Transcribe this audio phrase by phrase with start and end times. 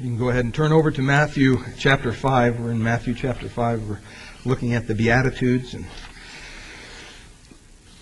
[0.00, 2.60] You can go ahead and turn over to Matthew chapter 5.
[2.60, 3.88] We're in Matthew chapter 5.
[3.88, 3.98] We're
[4.44, 5.74] looking at the Beatitudes.
[5.74, 5.86] And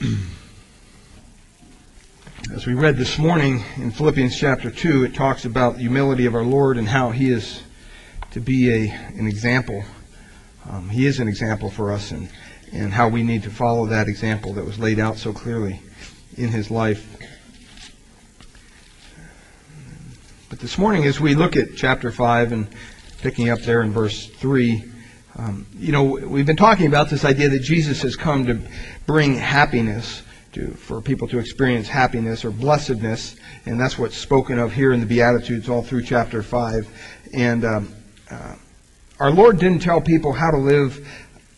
[2.53, 6.35] as we read this morning in Philippians chapter 2, it talks about the humility of
[6.35, 7.63] our Lord and how He is
[8.33, 9.83] to be a, an example.
[10.69, 12.29] Um, he is an example for us and,
[12.75, 15.81] and how we need to follow that example that was laid out so clearly
[16.37, 17.16] in His life.
[20.57, 22.67] But this morning, as we look at chapter 5 and
[23.21, 24.83] picking up there in verse 3,
[25.37, 28.59] um, you know, we've been talking about this idea that Jesus has come to
[29.05, 30.23] bring happiness
[30.53, 35.01] to, for people to experience happiness or blessedness, and that's what's spoken of here in
[35.01, 36.89] the Beatitudes all through chapter 5.
[37.35, 37.95] And um,
[38.31, 38.55] uh,
[39.21, 41.07] our Lord didn't tell people how to live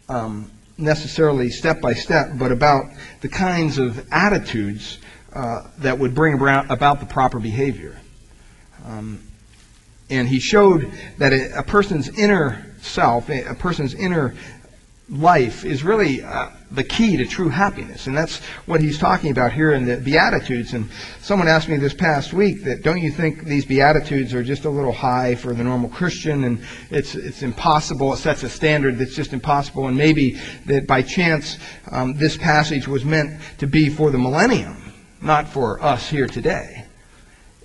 [0.09, 2.87] um, necessarily step by step, but about
[3.21, 4.99] the kinds of attitudes
[5.35, 7.97] uh, that would bring about, about the proper behavior.
[8.89, 9.21] Um,
[10.11, 14.35] and he showed that a, person's inner self, a, a person's inner
[15.11, 18.07] life, is really uh, the key to true happiness.
[18.07, 20.73] And that's what he's talking about here in the Beatitudes.
[20.73, 20.89] And
[21.21, 24.71] someone asked me this past week that don't you think these Beatitudes are just a
[24.71, 29.15] little high for the normal Christian and it's, it's impossible, it sets a standard that's
[29.15, 31.59] just impossible, and maybe that by chance
[31.93, 36.88] um, this passage was meant to be for the millennium, not for us here today.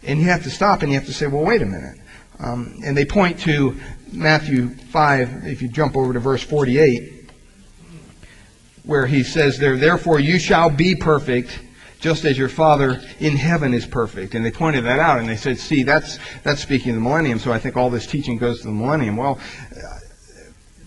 [0.06, 2.00] And you have to stop and you have to say, well, wait a minute.
[2.40, 3.78] Um, and they point to
[4.12, 7.32] Matthew 5, if you jump over to verse 48,
[8.84, 11.60] where he says there, therefore you shall be perfect
[12.00, 14.36] just as your Father in heaven is perfect.
[14.36, 17.40] And they pointed that out and they said, see, that's, that's speaking of the millennium,
[17.40, 19.16] so I think all this teaching goes to the millennium.
[19.16, 19.40] Well,
[19.72, 20.00] uh,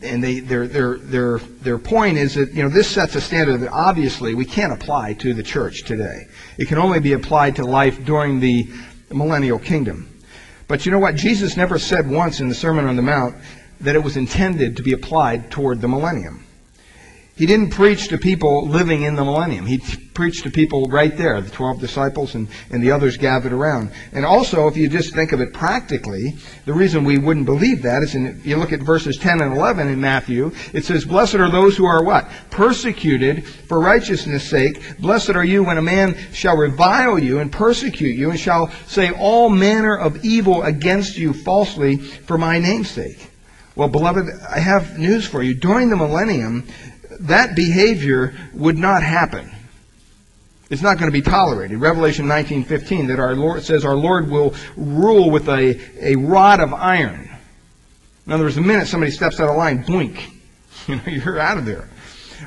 [0.02, 3.60] and they, their, their, their, their point is that, you know, this sets a standard
[3.62, 6.26] that obviously we can't apply to the church today.
[6.58, 8.68] It can only be applied to life during the
[9.08, 10.08] the millennial kingdom.
[10.68, 11.16] But you know what?
[11.16, 13.36] Jesus never said once in the Sermon on the Mount
[13.80, 16.45] that it was intended to be applied toward the millennium.
[17.36, 19.66] He didn't preach to people living in the millennium.
[19.66, 19.76] He
[20.14, 23.90] preached to people right there, the 12 disciples and, and the others gathered around.
[24.12, 28.02] And also, if you just think of it practically, the reason we wouldn't believe that
[28.02, 31.50] is in, you look at verses 10 and 11 in Matthew, it says, Blessed are
[31.50, 32.26] those who are what?
[32.48, 34.98] Persecuted for righteousness' sake.
[34.98, 39.10] Blessed are you when a man shall revile you and persecute you and shall say
[39.10, 43.30] all manner of evil against you falsely for my name's sake.
[43.74, 45.52] Well, beloved, I have news for you.
[45.52, 46.66] During the millennium,
[47.20, 49.50] that behavior would not happen.
[50.68, 51.78] It's not going to be tolerated.
[51.78, 56.74] Revelation 19:15 that our Lord says our Lord will rule with a, a rod of
[56.74, 57.30] iron.
[58.26, 60.20] In other words, the minute somebody steps out of line, boink,
[60.88, 61.88] you know, you're out of there.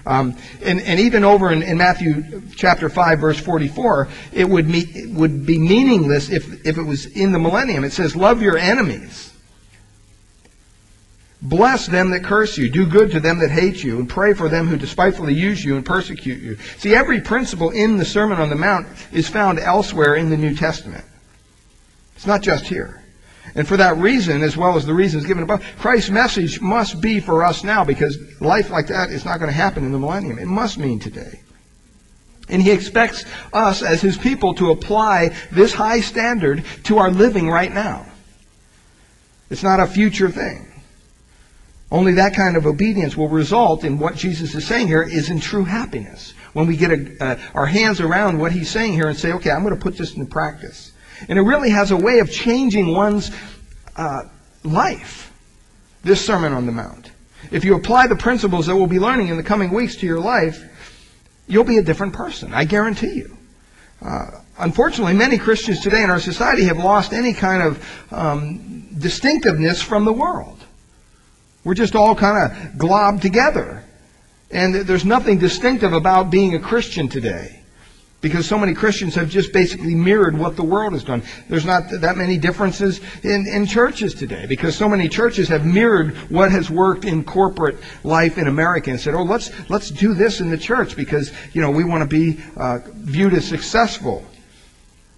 [0.06, 5.10] Um, and, and even over in, in, Matthew chapter 5, verse 44, it would, it
[5.12, 7.84] would be meaningless if, if it was in the millennium.
[7.84, 9.34] It says, Love your enemies.
[11.42, 12.70] Bless them that curse you.
[12.70, 14.00] Do good to them that hate you.
[14.00, 16.58] And pray for them who despitefully use you and persecute you.
[16.78, 20.54] See, every principle in the Sermon on the Mount is found elsewhere in the New
[20.54, 21.06] Testament.
[22.16, 23.02] It's not just here.
[23.56, 27.20] And for that reason, as well as the reasons given above, Christ's message must be
[27.20, 30.40] for us now because life like that is not going to happen in the millennium.
[30.40, 31.40] It must mean today.
[32.50, 37.50] And he expects us as his people to apply this high standard to our living
[37.50, 38.06] right now.
[39.50, 40.69] It's not a future thing.
[41.92, 45.40] Only that kind of obedience will result in what Jesus is saying here is in
[45.40, 46.34] true happiness.
[46.54, 49.50] When we get a, uh, our hands around what he's saying here and say, okay,
[49.50, 50.92] I'm going to put this into practice.
[51.28, 53.32] And it really has a way of changing one's
[53.96, 54.24] uh,
[54.64, 55.34] life,
[56.04, 57.12] this Sermon on the Mount.
[57.52, 60.20] If you apply the principles that we'll be learning in the coming weeks to your
[60.20, 60.64] life,
[61.48, 62.54] you'll be a different person.
[62.54, 63.38] I guarantee you.
[64.02, 64.28] Uh,
[64.60, 70.06] unfortunately, many Christians today in our society have lost any kind of um, distinctiveness from
[70.06, 70.59] the world.
[71.64, 73.84] We're just all kind of globbed together.
[74.52, 77.56] And there's nothing distinctive about being a Christian today.
[78.22, 81.24] Because so many Christians have just basically mirrored what the world has done.
[81.48, 84.46] There's not that many differences in, in churches today.
[84.46, 89.00] Because so many churches have mirrored what has worked in corporate life in America and
[89.00, 92.10] said, oh, let's, let's do this in the church because, you know, we want to
[92.10, 94.26] be uh, viewed as successful.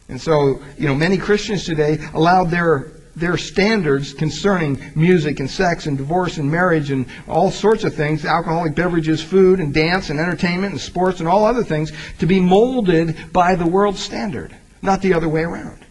[0.08, 5.86] And so, you know, many Christians today allowed their their standards concerning music and sex
[5.86, 10.20] and divorce and marriage and all sorts of things, alcoholic beverages, food and dance and
[10.20, 15.02] entertainment and sports and all other things, to be molded by the world's standard, not
[15.02, 15.86] the other way around.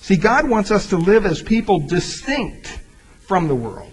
[0.00, 2.78] See, God wants us to live as people distinct
[3.20, 3.92] from the world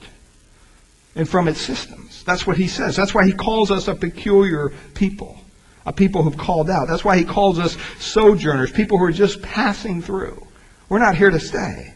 [1.16, 2.24] and from its systems.
[2.24, 2.95] That's what He says.
[2.95, 5.38] That's why He calls us a peculiar people,
[5.86, 6.88] a people who've called out.
[6.88, 10.45] That's why He calls us sojourners, people who are just passing through.
[10.89, 11.94] We're not here to stay.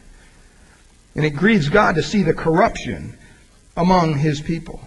[1.15, 3.17] And it grieves God to see the corruption
[3.77, 4.81] among his people.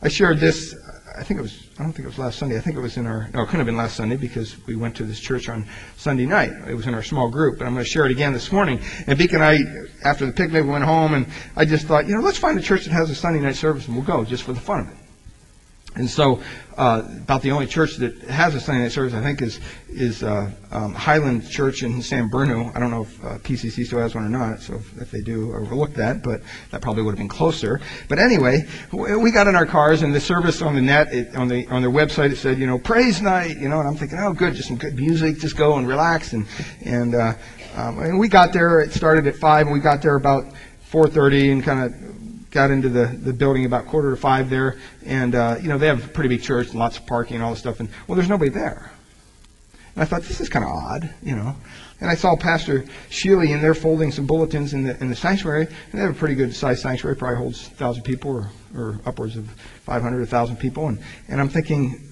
[0.00, 0.76] I shared this,
[1.16, 2.56] I think it was, I don't think it was last Sunday.
[2.56, 4.76] I think it was in our, no, it couldn't have been last Sunday because we
[4.76, 5.66] went to this church on
[5.96, 6.52] Sunday night.
[6.68, 8.80] It was in our small group, but I'm going to share it again this morning.
[9.06, 9.58] And Beak and I,
[10.04, 11.26] after the picnic, we went home and
[11.56, 13.86] I just thought, you know, let's find a church that has a Sunday night service
[13.86, 14.97] and we'll go just for the fun of it.
[15.94, 16.40] And so,
[16.76, 19.58] uh, about the only church that has a Sunday night service, I think, is
[19.88, 22.70] is uh, um, Highland Church in San Bruno.
[22.74, 24.60] I don't know if uh, PCC still has one or not.
[24.60, 26.22] So if, if they do, overlook that.
[26.22, 27.80] But that probably would have been closer.
[28.08, 31.48] But anyway, we got in our cars, and the service on the net, it, on
[31.48, 33.56] the on their website, it said, you know, praise night.
[33.56, 36.32] You know, and I'm thinking, oh, good, just some good music, just go and relax.
[36.32, 36.46] And
[36.84, 37.32] and uh,
[37.74, 38.80] um, and we got there.
[38.80, 40.44] It started at five, and we got there about
[40.92, 42.08] 4:30, and kind of
[42.50, 45.86] got into the, the building about quarter to five there, and uh, you know they
[45.86, 48.16] have a pretty big church, and lots of parking and all this stuff, and well,
[48.16, 48.90] there's nobody there.
[49.94, 51.56] And I thought this is kind of odd, you know.
[52.00, 55.66] And I saw Pastor Sheely in there folding some bulletins in the in the sanctuary,
[55.66, 59.36] and they have a pretty good sized sanctuary, probably holds thousand people or, or upwards
[59.36, 59.50] of
[59.84, 60.98] 500, a thousand people, and
[61.28, 62.04] and I'm thinking.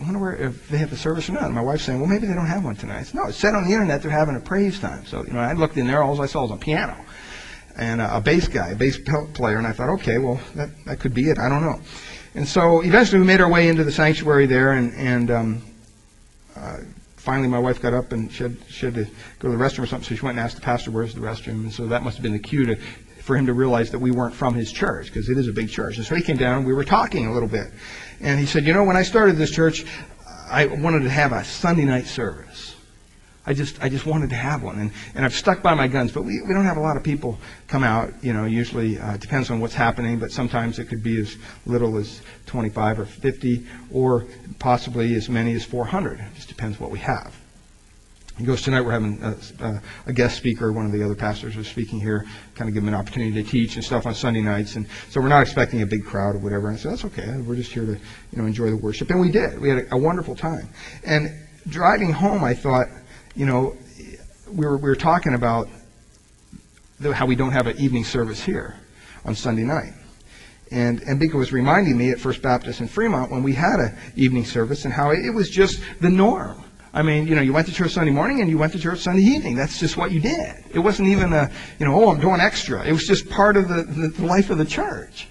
[0.00, 1.42] I wonder where, if they have a service or not.
[1.42, 3.02] And my wife's saying, well, maybe they don't have one tonight.
[3.02, 5.04] Said, no, it said on the internet they're having a praise time.
[5.04, 6.96] So, you know, I looked in there, all I saw was a piano
[7.78, 8.98] and a, a bass guy, a bass
[9.34, 11.38] player, and I thought, okay, well, that, that could be it.
[11.38, 11.80] I don't know.
[12.34, 15.62] And so eventually we made our way into the sanctuary there, and, and um,
[16.56, 16.78] uh,
[17.16, 19.04] finally my wife got up and she had, she had to
[19.38, 21.20] go to the restroom or something, so she went and asked the pastor, where's the
[21.20, 21.62] restroom?
[21.64, 24.10] And so that must have been the cue to, for him to realize that we
[24.10, 25.96] weren't from his church, because it is a big church.
[25.96, 27.72] And so he came down, and we were talking a little bit.
[28.20, 29.84] And he said, you know, when I started this church,
[30.50, 32.47] I wanted to have a Sunday night service.
[33.48, 36.12] I just I just wanted to have one, and and I've stuck by my guns.
[36.12, 38.12] But we we don't have a lot of people come out.
[38.22, 41.34] You know, usually uh, depends on what's happening, but sometimes it could be as
[41.64, 44.26] little as 25 or 50, or
[44.58, 46.20] possibly as many as 400.
[46.20, 47.34] It just depends what we have.
[48.36, 49.34] He goes, tonight we're having a,
[49.64, 50.70] a, a, guest speaker.
[50.70, 52.24] One of the other pastors was speaking here,
[52.54, 54.76] kind of give him an opportunity to teach and stuff on Sunday nights.
[54.76, 56.68] And so we're not expecting a big crowd or whatever.
[56.68, 57.36] And said, that's okay.
[57.38, 59.10] We're just here to, you know, enjoy the worship.
[59.10, 59.58] And we did.
[59.58, 60.68] We had a, a wonderful time.
[61.04, 61.34] And
[61.68, 62.86] driving home, I thought,
[63.38, 63.76] you know,
[64.50, 65.68] we were, we were talking about
[66.98, 68.74] the, how we don't have an evening service here
[69.24, 69.92] on Sunday night.
[70.72, 73.96] And, and Bika was reminding me at First Baptist in Fremont when we had an
[74.16, 76.64] evening service and how it, was just the norm.
[76.92, 78.98] I mean, you know, you went to church Sunday morning and you went to church
[78.98, 79.54] Sunday evening.
[79.54, 80.64] That's just what you did.
[80.74, 81.48] It wasn't even a,
[81.78, 82.84] you know, oh, I'm doing extra.
[82.84, 85.28] It was just part of the, the life of the church.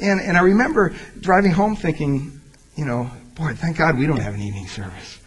[0.00, 2.40] And, and I remember driving home thinking,
[2.74, 5.20] you know, boy, thank God we don't have an evening service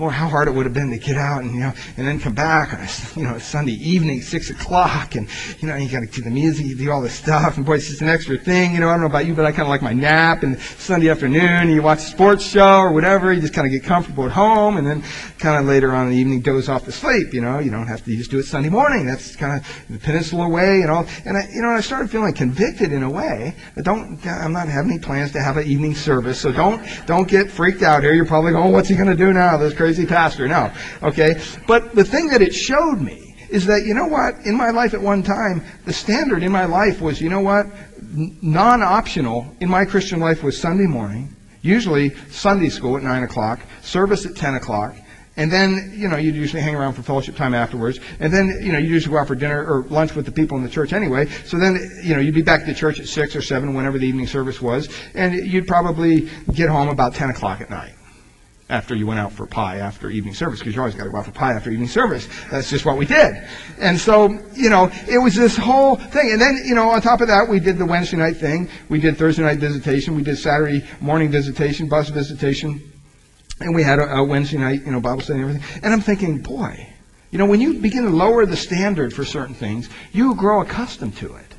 [0.00, 2.18] boy, how hard it would have been to get out and you know, and then
[2.18, 2.70] come back
[3.14, 5.28] you know Sunday evening, six o'clock, and
[5.60, 7.74] you know you got to do the music, you do all this stuff, and boy,
[7.74, 8.72] it's just an extra thing.
[8.72, 10.58] You know, I don't know about you, but I kind of like my nap and
[10.58, 11.42] Sunday afternoon.
[11.42, 14.32] And you watch a sports show or whatever, you just kind of get comfortable at
[14.32, 15.04] home, and then
[15.38, 17.34] kind of later on in the evening doze off to sleep.
[17.34, 19.04] You know, you don't have to you just do it Sunday morning.
[19.06, 21.06] That's kind of the peninsula way and all.
[21.26, 23.54] And I, you know, I started feeling convicted in a way.
[23.76, 27.28] I don't, I'm not having any plans to have an evening service, so don't don't
[27.28, 28.14] get freaked out here.
[28.14, 29.58] You're probably going, oh, what's he going to do now?
[29.58, 30.46] This crazy crazy pastor.
[30.46, 30.72] No.
[31.02, 31.40] Okay?
[31.66, 34.36] But the thing that it showed me is that, you know what?
[34.46, 37.66] In my life at one time, the standard in my life was, you know what?
[38.12, 43.60] Non optional in my Christian life was Sunday morning, usually Sunday school at 9 o'clock,
[43.82, 44.94] service at 10 o'clock,
[45.36, 47.98] and then, you know, you'd usually hang around for fellowship time afterwards.
[48.18, 50.56] And then, you know, you'd usually go out for dinner or lunch with the people
[50.58, 51.28] in the church anyway.
[51.46, 54.06] So then, you know, you'd be back to church at 6 or 7, whenever the
[54.06, 54.88] evening service was.
[55.14, 57.94] And you'd probably get home about 10 o'clock at night
[58.70, 61.18] after you went out for pie after evening service, because you always got to go
[61.18, 62.28] out for pie after evening service.
[62.50, 63.46] That's just what we did.
[63.78, 66.30] And so, you know, it was this whole thing.
[66.32, 68.70] And then, you know, on top of that, we did the Wednesday night thing.
[68.88, 70.14] We did Thursday night visitation.
[70.14, 72.80] We did Saturday morning visitation, bus visitation.
[73.60, 75.80] And we had a, a Wednesday night, you know, Bible study and everything.
[75.82, 76.86] And I'm thinking, boy,
[77.30, 81.16] you know, when you begin to lower the standard for certain things, you grow accustomed
[81.18, 81.49] to it.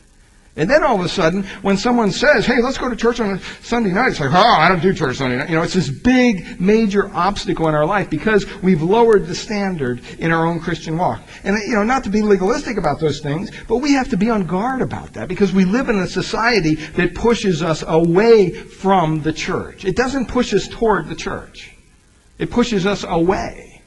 [0.58, 3.36] And then all of a sudden, when someone says, hey, let's go to church on
[3.36, 5.50] a Sunday night, it's like, oh, I don't do church Sunday night.
[5.50, 10.02] You know, it's this big, major obstacle in our life because we've lowered the standard
[10.20, 11.22] in our own Christian walk.
[11.46, 14.30] And, you know, not to be legalistic about those things, but we have to be
[14.30, 19.22] on guard about that because we live in a society that pushes us away from
[19.22, 19.86] the church.
[19.86, 21.74] It doesn't push us toward the church.
[22.40, 23.82] It pushes us away.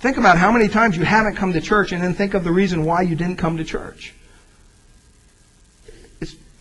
[0.00, 2.50] Think about how many times you haven't come to church and then think of the
[2.50, 4.14] reason why you didn't come to church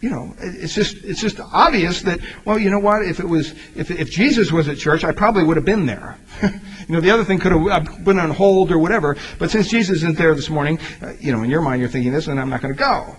[0.02, 3.04] you know, it's just it's just obvious that well, you know what?
[3.04, 6.18] If it was if if Jesus was at church, I probably would have been there.
[6.42, 6.50] you
[6.90, 9.16] know, the other thing could have been on hold or whatever.
[9.38, 12.12] But since Jesus isn't there this morning, uh, you know, in your mind you're thinking
[12.12, 13.16] this, and I'm not going to go,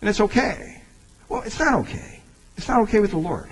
[0.00, 0.82] and it's okay.
[1.28, 2.22] Well, it's not okay.
[2.56, 3.50] It's not okay with the Lord.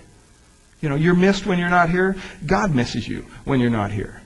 [0.81, 2.17] You know, you're missed when you're not here.
[2.47, 4.23] God misses you when you're not here.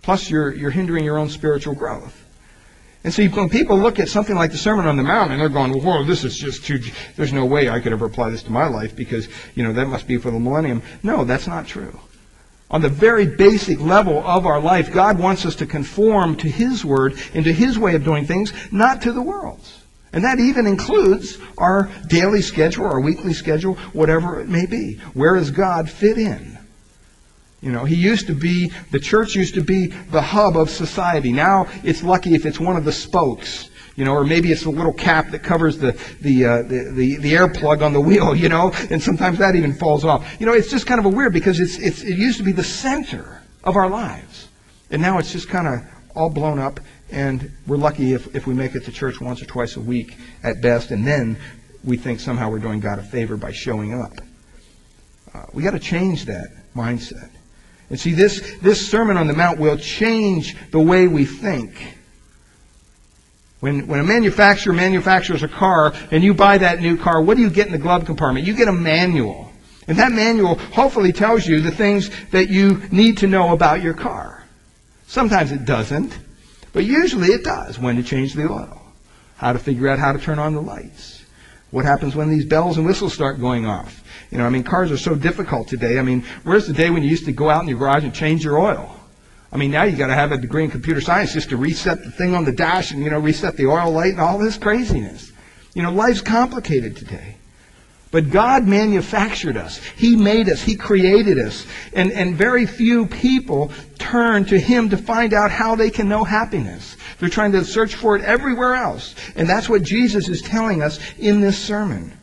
[0.00, 2.24] Plus, you're you're hindering your own spiritual growth.
[3.04, 5.48] And see, when people look at something like the Sermon on the Mount and they're
[5.48, 6.80] going, whoa, this is just too,
[7.16, 9.86] there's no way I could ever apply this to my life because, you know, that
[9.86, 10.82] must be for the millennium.
[11.02, 11.98] No, that's not true.
[12.70, 16.84] On the very basic level of our life, God wants us to conform to His
[16.84, 19.84] Word and to His way of doing things, not to the world's.
[20.12, 24.94] And that even includes our daily schedule, our weekly schedule, whatever it may be.
[25.14, 26.57] Where does God fit in?
[27.60, 31.32] You know, he used to be, the church used to be the hub of society.
[31.32, 33.70] Now it's lucky if it's one of the spokes.
[33.96, 37.16] You know, or maybe it's a little cap that covers the, the, uh, the, the,
[37.16, 40.36] the, air plug on the wheel, you know, and sometimes that even falls off.
[40.38, 42.52] You know, it's just kind of a weird because it's, it's, it used to be
[42.52, 44.46] the center of our lives.
[44.92, 45.80] And now it's just kind of
[46.14, 46.78] all blown up,
[47.10, 50.16] and we're lucky if, if we make it to church once or twice a week
[50.44, 51.36] at best, and then
[51.82, 54.20] we think somehow we're doing God a favor by showing up.
[55.34, 57.30] Uh, we got to change that mindset.
[57.90, 61.96] And see, this, this Sermon on the Mount will change the way we think.
[63.60, 67.42] When, when a manufacturer manufactures a car and you buy that new car, what do
[67.42, 68.46] you get in the glove compartment?
[68.46, 69.50] You get a manual.
[69.88, 73.94] And that manual hopefully tells you the things that you need to know about your
[73.94, 74.44] car.
[75.06, 76.16] Sometimes it doesn't,
[76.74, 77.78] but usually it does.
[77.78, 78.82] When to change the oil,
[79.36, 81.24] how to figure out how to turn on the lights,
[81.70, 84.04] what happens when these bells and whistles start going off.
[84.30, 85.98] You know, I mean, cars are so difficult today.
[85.98, 88.14] I mean, where's the day when you used to go out in your garage and
[88.14, 88.94] change your oil?
[89.50, 92.04] I mean, now you got to have a degree in computer science just to reset
[92.04, 94.58] the thing on the dash and, you know, reset the oil light and all this
[94.58, 95.32] craziness.
[95.74, 97.36] You know, life's complicated today.
[98.10, 99.78] But God manufactured us.
[99.96, 100.62] He made us.
[100.62, 101.66] He created us.
[101.92, 106.24] And, and very few people turn to Him to find out how they can know
[106.24, 106.96] happiness.
[107.18, 109.14] They're trying to search for it everywhere else.
[109.36, 112.17] And that's what Jesus is telling us in this sermon.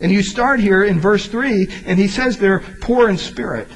[0.00, 3.68] And you start here in verse 3, and he says they're poor in spirit.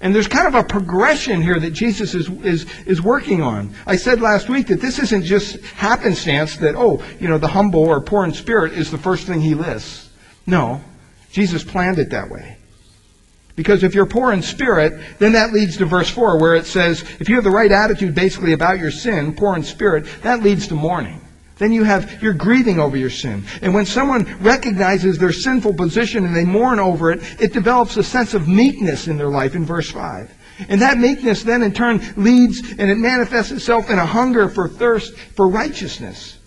[0.00, 3.74] And there's kind of a progression here that Jesus is, is, is working on.
[3.86, 7.80] I said last week that this isn't just happenstance that, oh, you know, the humble
[7.80, 10.10] or poor in spirit is the first thing he lists.
[10.46, 10.80] No.
[11.32, 12.56] Jesus planned it that way.
[13.56, 17.02] Because if you're poor in spirit, then that leads to verse 4 where it says,
[17.18, 20.68] if you have the right attitude basically about your sin, poor in spirit, that leads
[20.68, 21.20] to mourning.
[21.58, 23.44] Then you have, you're grieving over your sin.
[23.62, 28.02] And when someone recognizes their sinful position and they mourn over it, it develops a
[28.02, 30.32] sense of meekness in their life in verse 5.
[30.68, 34.68] And that meekness then in turn leads and it manifests itself in a hunger for
[34.68, 36.38] thirst for righteousness.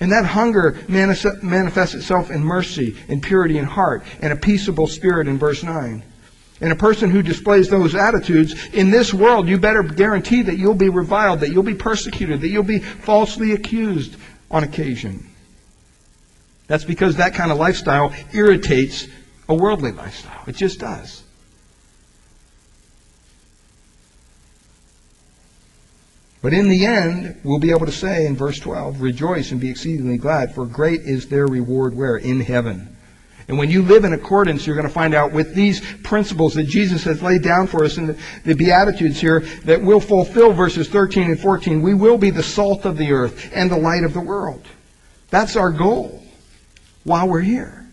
[0.00, 5.28] And that hunger manifests itself in mercy and purity in heart and a peaceable spirit
[5.28, 6.02] in verse 9.
[6.60, 10.74] And a person who displays those attitudes in this world, you better guarantee that you'll
[10.74, 14.16] be reviled, that you'll be persecuted, that you'll be falsely accused
[14.50, 15.26] on occasion.
[16.66, 19.08] That's because that kind of lifestyle irritates
[19.48, 20.42] a worldly lifestyle.
[20.46, 21.22] It just does.
[26.42, 29.68] But in the end, we'll be able to say in verse 12, Rejoice and be
[29.68, 32.16] exceedingly glad, for great is their reward where?
[32.16, 32.96] In heaven.
[33.50, 36.68] And when you live in accordance, you're going to find out with these principles that
[36.68, 41.32] Jesus has laid down for us in the, Beatitudes here that will fulfill verses 13
[41.32, 41.82] and 14.
[41.82, 44.64] We will be the salt of the earth and the light of the world.
[45.30, 46.22] That's our goal
[47.02, 47.88] while we're here.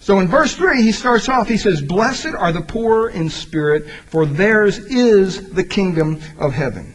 [0.00, 3.88] So in verse 3, he starts off, he says, Blessed are the poor in spirit,
[4.08, 6.94] for theirs is the kingdom of heaven.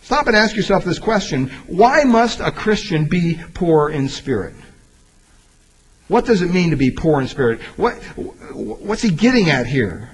[0.00, 1.50] Stop and ask yourself this question.
[1.66, 4.54] Why must a Christian be poor in spirit?
[6.12, 7.62] What does it mean to be poor in spirit?
[7.78, 7.94] What,
[8.52, 10.10] what's he getting at here?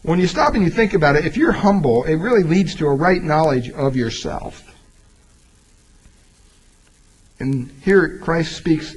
[0.00, 2.86] When you stop and you think about it, if you're humble, it really leads to
[2.86, 4.74] a right knowledge of yourself.
[7.38, 8.96] And here Christ speaks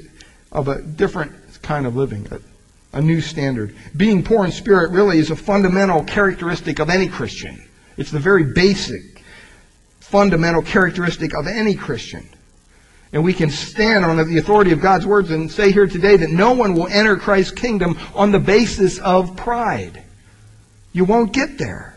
[0.49, 3.75] of a different kind of living, a, a new standard.
[3.97, 7.61] Being poor in spirit really is a fundamental characteristic of any Christian.
[7.97, 9.21] It's the very basic,
[9.99, 12.25] fundamental characteristic of any Christian.
[13.13, 16.31] And we can stand on the authority of God's words and say here today that
[16.31, 20.03] no one will enter Christ's kingdom on the basis of pride.
[20.93, 21.93] You won't get there.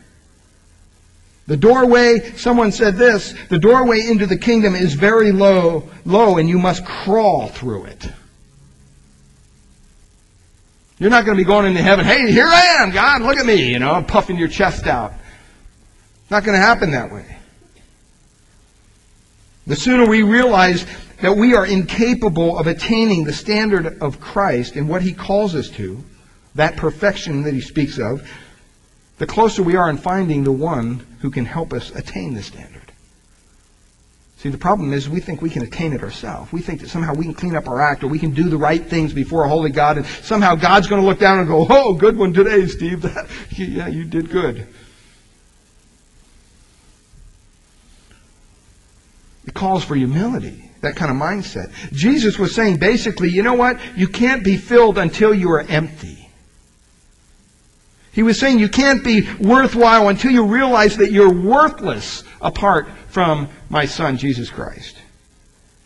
[1.46, 6.48] The doorway, someone said this, the doorway into the kingdom is very low, low, and
[6.48, 8.08] you must crawl through it.
[10.98, 13.46] You're not going to be going into heaven, hey, here I am, God, look at
[13.46, 15.12] me, you know, I'm puffing your chest out.
[16.30, 17.35] Not going to happen that way.
[19.66, 20.86] The sooner we realize
[21.20, 25.68] that we are incapable of attaining the standard of Christ and what he calls us
[25.70, 26.02] to,
[26.54, 28.28] that perfection that he speaks of,
[29.18, 32.92] the closer we are in finding the one who can help us attain the standard.
[34.36, 36.52] See, the problem is we think we can attain it ourselves.
[36.52, 38.58] We think that somehow we can clean up our act or we can do the
[38.58, 41.66] right things before a holy God and somehow God's going to look down and go,
[41.68, 43.04] oh, good one today, Steve.
[43.50, 44.68] yeah, you did good.
[49.46, 51.72] It calls for humility, that kind of mindset.
[51.92, 53.78] Jesus was saying basically, you know what?
[53.96, 56.28] You can't be filled until you are empty.
[58.12, 63.48] He was saying you can't be worthwhile until you realize that you're worthless apart from
[63.68, 64.96] my son, Jesus Christ.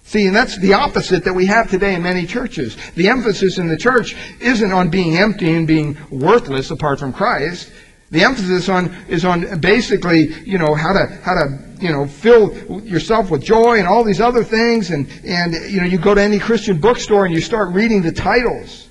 [0.04, 2.76] See, and that's the opposite that we have today in many churches.
[2.94, 7.70] The emphasis in the church isn't on being empty and being worthless apart from Christ.
[8.10, 12.52] The emphasis on is on basically, you know, how to how to you know fill
[12.82, 16.22] yourself with joy and all these other things, and and you know you go to
[16.22, 18.88] any Christian bookstore and you start reading the titles.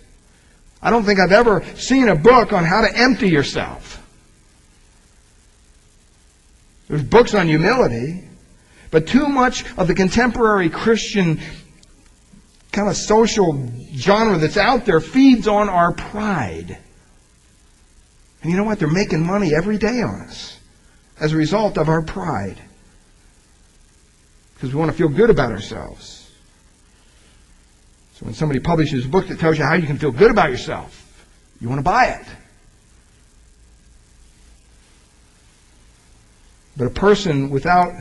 [0.81, 3.97] I don't think I've ever seen a book on how to empty yourself.
[6.87, 8.23] There's books on humility,
[8.89, 11.39] but too much of the contemporary Christian
[12.71, 16.77] kind of social genre that's out there feeds on our pride.
[18.41, 18.79] And you know what?
[18.79, 20.57] They're making money every day on us
[21.19, 22.57] as a result of our pride.
[24.59, 26.29] Because we want to feel good about ourselves.
[28.15, 30.49] So when somebody publishes a book that tells you how you can feel good about
[30.49, 31.25] yourself,
[31.61, 32.27] you want to buy it.
[36.75, 37.93] But a person without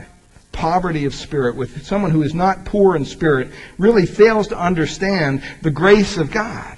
[0.51, 5.41] poverty of spirit, with someone who is not poor in spirit, really fails to understand
[5.61, 6.77] the grace of God.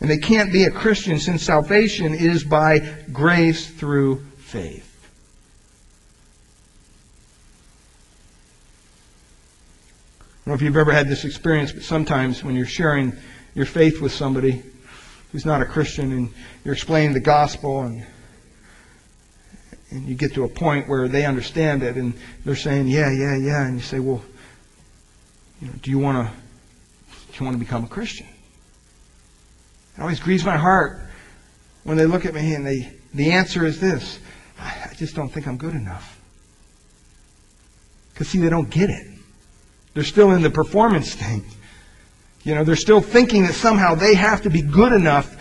[0.00, 2.78] And they can't be a Christian since salvation is by
[3.12, 4.85] grace through faith.
[10.46, 13.12] Don't know if you've ever had this experience, but sometimes when you're sharing
[13.56, 14.62] your faith with somebody
[15.32, 16.32] who's not a Christian and
[16.64, 18.06] you're explaining the gospel and
[19.90, 23.36] and you get to a point where they understand it and they're saying, yeah, yeah,
[23.36, 24.22] yeah, and you say, well,
[25.60, 26.32] you know, do you want to,
[27.32, 28.26] do you want to become a Christian?
[29.96, 31.00] It always grieves my heart
[31.84, 34.18] when they look at me and they, the answer is this,
[34.60, 36.20] I just don't think I'm good enough.
[38.12, 39.15] Because see, they don't get it.
[39.96, 41.42] They're still in the performance thing.
[42.44, 45.34] You know, they're still thinking that somehow they have to be good enough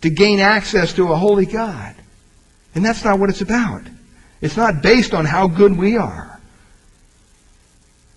[0.00, 1.94] to gain access to a holy God.
[2.74, 3.82] And that's not what it's about.
[4.40, 6.40] It's not based on how good we are.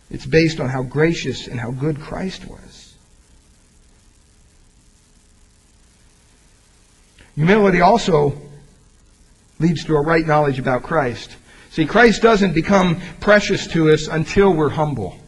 [0.09, 2.95] It's based on how gracious and how good Christ was.
[7.35, 8.41] Humility also
[9.59, 11.35] leads to a right knowledge about Christ.
[11.69, 15.19] See, Christ doesn't become precious to us until we're humble.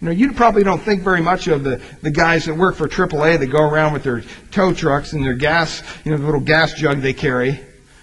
[0.00, 2.88] You know, you probably don't think very much of the, the guys that work for
[2.88, 6.40] AAA that go around with their tow trucks and their gas, you know, the little
[6.40, 7.60] gas jug they carry.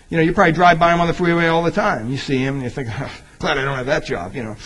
[0.10, 2.12] You know, you probably drive by them on the freeway all the time.
[2.12, 4.58] You see them and you think, oh, glad I don't have that job, you know.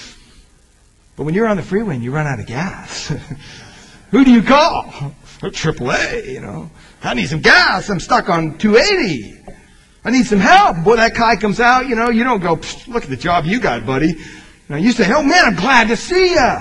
[1.15, 3.13] But when you're on the freeway and you run out of gas,
[4.12, 4.86] who do you call?
[5.39, 6.72] AAA, you know.
[7.04, 7.89] I need some gas.
[7.89, 9.39] I'm stuck on 280.
[10.04, 10.84] I need some help.
[10.84, 13.60] Boy, that guy comes out, you know, you don't go, look at the job you
[13.60, 14.15] got, buddy.
[14.68, 16.58] Now you say, oh man, I'm glad to see you.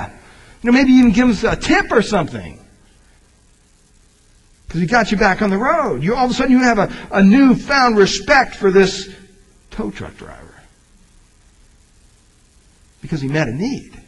[0.63, 2.59] You know, maybe even give us a tip or something.
[4.67, 6.03] Because he got you back on the road.
[6.03, 9.15] You all of a sudden you have a, a newfound respect for this
[9.71, 10.63] tow truck driver.
[13.01, 13.99] Because he met a need.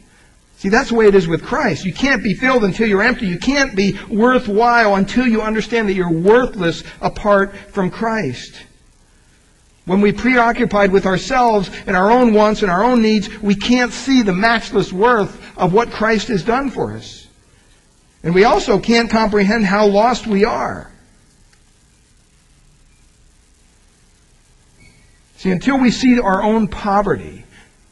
[0.57, 1.85] See, that's the way it is with Christ.
[1.85, 3.25] You can't be filled until you're empty.
[3.25, 8.61] You can't be worthwhile until you understand that you're worthless apart from Christ.
[9.91, 13.91] When we preoccupied with ourselves and our own wants and our own needs, we can't
[13.91, 17.27] see the matchless worth of what Christ has done for us.
[18.23, 20.89] And we also can't comprehend how lost we are.
[25.35, 27.43] See, until we see our own poverty,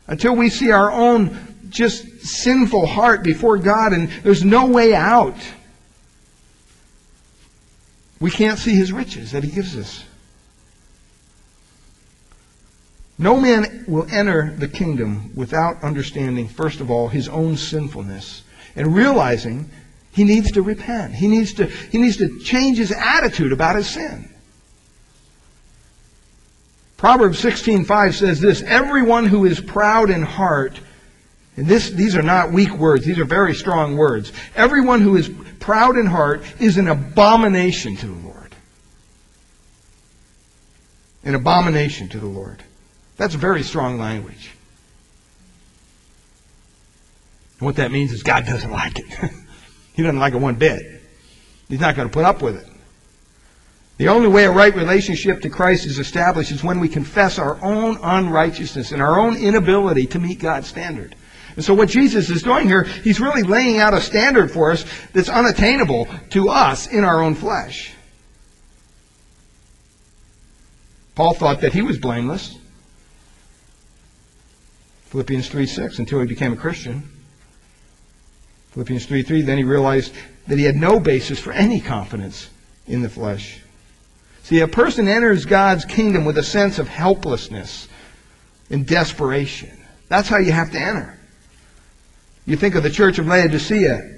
[0.07, 5.35] until we see our own just sinful heart before God and there's no way out,
[8.21, 10.05] we can't see His riches that He gives us.
[13.19, 18.43] No man will enter the kingdom without understanding, first of all, his own sinfulness
[18.77, 19.69] and realizing
[20.13, 21.13] he needs to repent.
[21.13, 24.29] He needs to, he needs to change his attitude about his sin.
[26.95, 30.79] Proverbs 16:5 says this, everyone who is proud in heart,
[31.57, 34.31] and this, these are not weak words, these are very strong words.
[34.55, 35.29] Everyone who is
[35.59, 38.55] proud in heart is an abomination to the Lord.
[41.25, 42.63] An abomination to the Lord.
[43.19, 44.51] That's very strong language.
[47.59, 49.05] And what that means is God doesn't like it.
[49.93, 51.01] he doesn't like it one bit.
[51.67, 52.65] He's not going to put up with it.
[53.97, 57.61] The only way a right relationship to Christ is established is when we confess our
[57.61, 61.13] own unrighteousness and our own inability to meet God's standard.
[61.57, 64.85] And so what Jesus is doing here, he's really laying out a standard for us
[65.11, 67.93] that's unattainable to us in our own flesh.
[71.15, 72.58] Paul thought that he was blameless.
[75.09, 77.03] Philippians 3 6, until he became a Christian.
[78.71, 80.13] Philippians 3 3, then he realized
[80.47, 82.49] that he had no basis for any confidence
[82.87, 83.59] in the flesh.
[84.43, 87.87] See, a person enters God's kingdom with a sense of helplessness
[88.69, 89.77] and desperation.
[90.09, 91.19] That's how you have to enter.
[92.45, 94.17] You think of the church of Laodicea.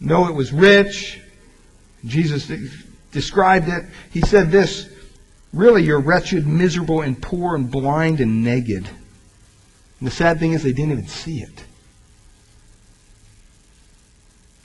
[0.00, 1.20] No, it was rich.
[2.04, 2.50] Jesus
[3.12, 3.84] described it.
[4.10, 4.88] He said this
[5.52, 8.88] Really, you're wretched, miserable, and poor, and blind, and naked.
[10.02, 11.64] And the sad thing is, they didn't even see it.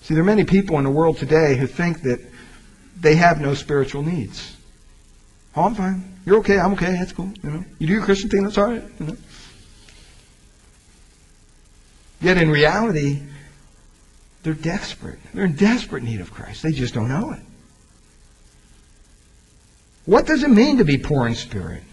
[0.01, 2.19] See, there are many people in the world today who think that
[2.99, 4.57] they have no spiritual needs.
[5.55, 6.17] Oh, I'm fine.
[6.25, 6.57] You're okay.
[6.57, 6.93] I'm okay.
[6.93, 7.31] That's cool.
[7.43, 8.45] You know, you do your Christian thing.
[8.45, 8.83] That's all right.
[8.99, 9.17] You know.
[12.19, 13.21] Yet in reality,
[14.41, 15.19] they're desperate.
[15.35, 16.63] They're in desperate need of Christ.
[16.63, 17.41] They just don't know it.
[20.05, 21.83] What does it mean to be poor in spirit?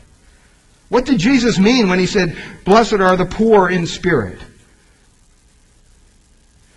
[0.95, 4.39] What did Jesus mean when he said, Blessed are the poor in spirit?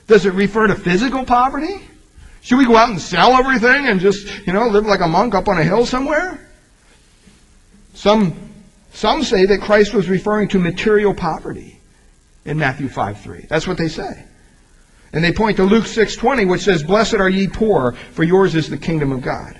[0.07, 1.79] Does it refer to physical poverty?
[2.41, 5.35] Should we go out and sell everything and just, you know, live like a monk
[5.35, 6.39] up on a hill somewhere?
[7.93, 8.33] Some,
[8.91, 11.79] some say that Christ was referring to material poverty
[12.43, 13.45] in Matthew 5 3.
[13.47, 14.25] That's what they say.
[15.13, 18.67] And they point to Luke 6:20 which says blessed are ye poor for yours is
[18.67, 19.59] the kingdom of God.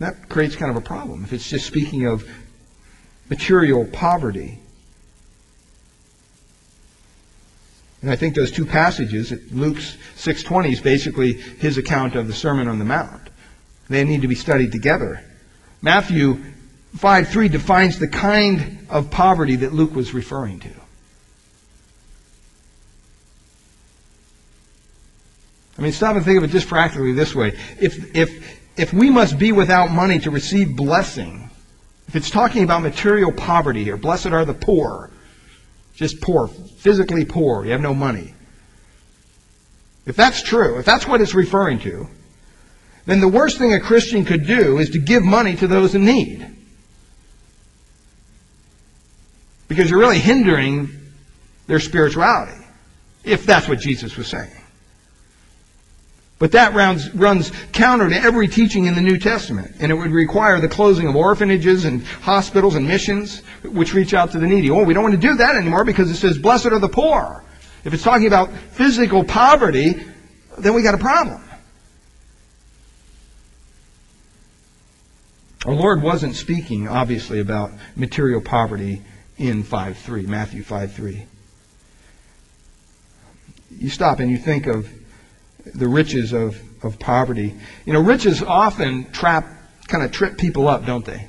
[0.00, 2.28] That creates kind of a problem if it's just speaking of
[3.28, 4.58] material poverty.
[8.02, 12.66] And I think those two passages, Luke's 6:20 is basically his account of the Sermon
[12.66, 13.28] on the Mount.
[13.88, 15.22] They need to be studied together.
[15.82, 16.42] Matthew
[16.96, 20.70] 5:3 defines the kind of poverty that Luke was referring to.
[25.78, 27.56] I mean, stop and think of it just practically this way.
[27.78, 31.50] If, if, if we must be without money to receive blessing,
[32.08, 35.10] if it's talking about material poverty here, blessed are the poor,
[35.94, 38.32] just poor, physically poor, you have no money.
[40.06, 42.08] If that's true, if that's what it's referring to,
[43.04, 46.06] then the worst thing a Christian could do is to give money to those in
[46.06, 46.46] need.
[49.68, 50.88] Because you're really hindering
[51.66, 52.64] their spirituality,
[53.24, 54.59] if that's what Jesus was saying.
[56.40, 60.10] But that runs, runs counter to every teaching in the New Testament, and it would
[60.10, 64.70] require the closing of orphanages and hospitals and missions which reach out to the needy.
[64.70, 67.44] Well, we don't want to do that anymore because it says, blessed are the poor.
[67.84, 70.02] If it's talking about physical poverty,
[70.56, 71.44] then we got a problem.
[75.66, 79.02] Our Lord wasn't speaking, obviously, about material poverty
[79.36, 81.26] in 5.3, Matthew 5.3.
[83.78, 84.88] You stop and you think of
[85.64, 87.54] the riches of, of poverty.
[87.84, 89.46] You know, riches often trap,
[89.88, 91.28] kind of trip people up, don't they?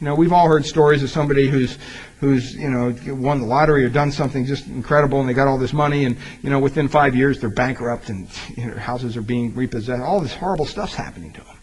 [0.00, 1.78] You know, we've all heard stories of somebody who's,
[2.18, 5.58] who's, you know, won the lottery or done something just incredible and they got all
[5.58, 9.22] this money and, you know, within five years they're bankrupt and you know, houses are
[9.22, 10.02] being repossessed.
[10.02, 11.56] All this horrible stuff's happening to them.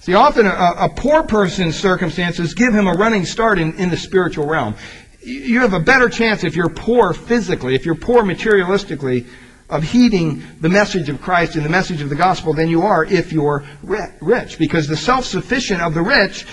[0.00, 3.98] See, often a, a poor person's circumstances give him a running start in, in the
[3.98, 4.74] spiritual realm.
[5.22, 9.26] You have a better chance if you're poor physically, if you're poor materialistically,
[9.70, 13.04] of heeding the message of Christ and the message of the gospel than you are
[13.04, 14.58] if you're rich.
[14.58, 16.44] Because the self-sufficient of the rich,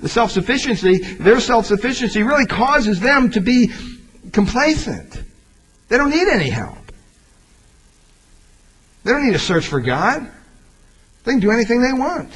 [0.00, 3.70] the self-sufficiency, their self-sufficiency really causes them to be
[4.32, 5.22] complacent.
[5.88, 6.78] They don't need any help.
[9.04, 10.26] They don't need to search for God.
[11.24, 12.32] They can do anything they want.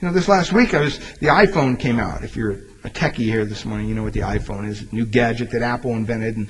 [0.00, 2.22] You know, this last week I was the iPhone came out.
[2.22, 2.52] If you're
[2.84, 4.82] a techie here this morning, you know what the iPhone is.
[4.82, 6.48] A new gadget that Apple invented and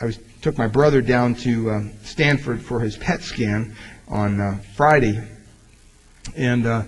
[0.00, 3.76] I was took my brother down to uh, Stanford for his PET scan
[4.08, 5.22] on uh, Friday,
[6.36, 6.82] and uh,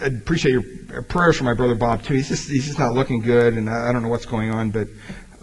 [0.00, 2.14] I appreciate your prayers for my brother Bob too.
[2.14, 4.88] He's just he's just not looking good, and I, don't know what's going on, but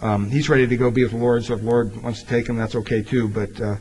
[0.00, 1.44] um, he's ready to go be with the Lord.
[1.44, 3.28] So if the Lord wants to take him, that's okay too.
[3.28, 3.76] But uh,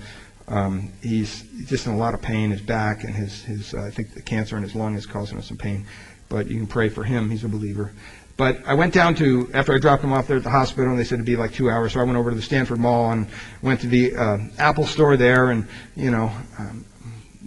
[0.47, 2.51] um, he's just in a lot of pain.
[2.51, 5.37] His back and his his uh, I think the cancer in his lung is causing
[5.37, 5.87] him some pain.
[6.29, 7.29] But you can pray for him.
[7.29, 7.91] He's a believer.
[8.35, 10.99] But I went down to, after I dropped him off there at the hospital, and
[10.99, 13.11] they said it'd be like two hours, so I went over to the Stanford Mall
[13.11, 13.27] and
[13.61, 16.83] went to the uh, Apple store there, and, you know, um,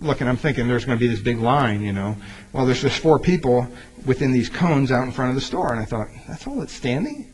[0.01, 2.17] looking, I'm thinking there's going to be this big line, you know.
[2.53, 3.67] Well, there's just four people
[4.05, 6.73] within these cones out in front of the store, and I thought, that's all that's
[6.73, 7.33] standing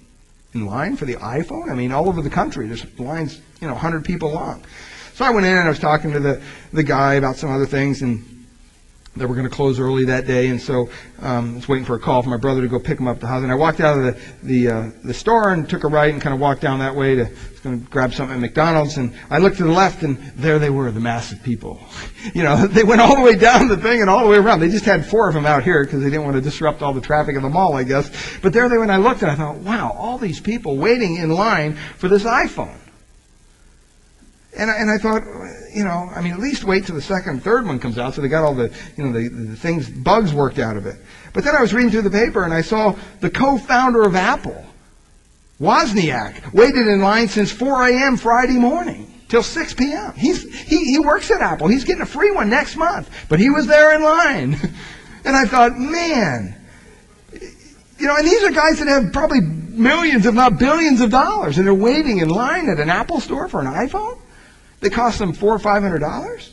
[0.55, 1.71] in line for the iPhone?
[1.71, 4.65] I mean, all over the country, there's lines, you know, 100 people long.
[5.15, 7.67] So I went in and I was talking to the, the guy about some other
[7.67, 8.25] things, and
[9.15, 10.89] They were going to close early that day, and so
[11.21, 13.17] um, I was waiting for a call from my brother to go pick him up
[13.17, 13.43] at the house.
[13.43, 16.23] And I walked out of the the, uh, the store and took a right and
[16.23, 18.97] kind of walked down that way to was going to grab something at McDonald's.
[18.97, 21.79] And I looked to the left, and there they were, the massive people.
[22.35, 24.61] you know, they went all the way down the thing and all the way around.
[24.61, 26.95] They just had four of them out here because they didn't want to disrupt all
[26.95, 28.11] the traffic in the mall, I guess.
[28.41, 28.91] But there they went.
[28.91, 32.79] I looked and I thought, wow, all these people waiting in line for this iPhone.
[34.55, 35.23] And I, and I thought,
[35.75, 38.21] you know, I mean, at least wait till the second, third one comes out, so
[38.21, 40.97] they got all the, you know, the, the things, bugs worked out of it.
[41.33, 44.65] But then I was reading through the paper and I saw the co-founder of Apple,
[45.59, 48.17] Wozniak, waited in line since 4 a.m.
[48.19, 50.13] Friday morning till 6 p.m.
[50.15, 51.69] He's, he, he works at Apple.
[51.69, 54.55] He's getting a free one next month, but he was there in line.
[55.25, 56.55] and I thought, man,
[57.99, 61.57] you know, and these are guys that have probably millions, if not billions of dollars,
[61.57, 64.19] and they're waiting in line at an Apple store for an iPhone?
[64.83, 66.53] They cost them four or five hundred dollars.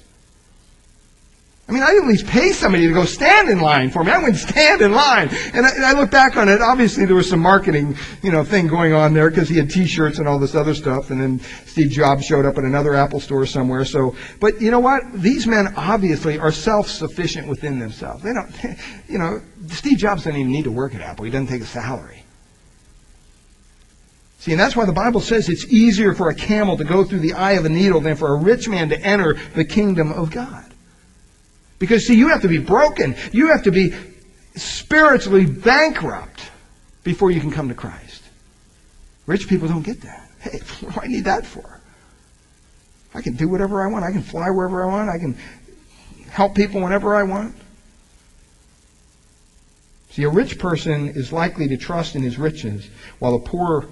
[1.67, 4.11] I mean, I'd at least pay somebody to go stand in line for me.
[4.11, 5.29] I wouldn't stand in line.
[5.53, 6.63] And I, and I look back on it.
[6.63, 10.17] Obviously, there was some marketing, you know, thing going on there because he had T-shirts
[10.17, 11.11] and all this other stuff.
[11.11, 13.85] And then Steve Jobs showed up at another Apple store somewhere.
[13.85, 15.03] So, but you know what?
[15.13, 18.23] These men obviously are self-sufficient within themselves.
[18.23, 18.51] They don't,
[19.07, 21.25] you know, Steve Jobs doesn't even need to work at Apple.
[21.25, 22.23] He doesn't take a salary.
[24.39, 27.19] See, and that's why the Bible says it's easier for a camel to go through
[27.19, 30.32] the eye of a needle than for a rich man to enter the kingdom of
[30.32, 30.65] God.
[31.78, 33.15] Because, see, you have to be broken.
[33.34, 33.93] You have to be
[34.56, 36.41] spiritually bankrupt
[37.04, 38.23] before you can come to Christ.
[39.25, 40.30] Rich people don't get that.
[40.39, 41.80] Hey, what do I need that for?
[43.13, 44.06] I can do whatever I want.
[44.06, 45.10] I can fly wherever I want.
[45.10, 45.38] I can
[46.30, 47.56] help people whenever I want.
[50.12, 53.88] See, a rich person is likely to trust in his riches, while a poor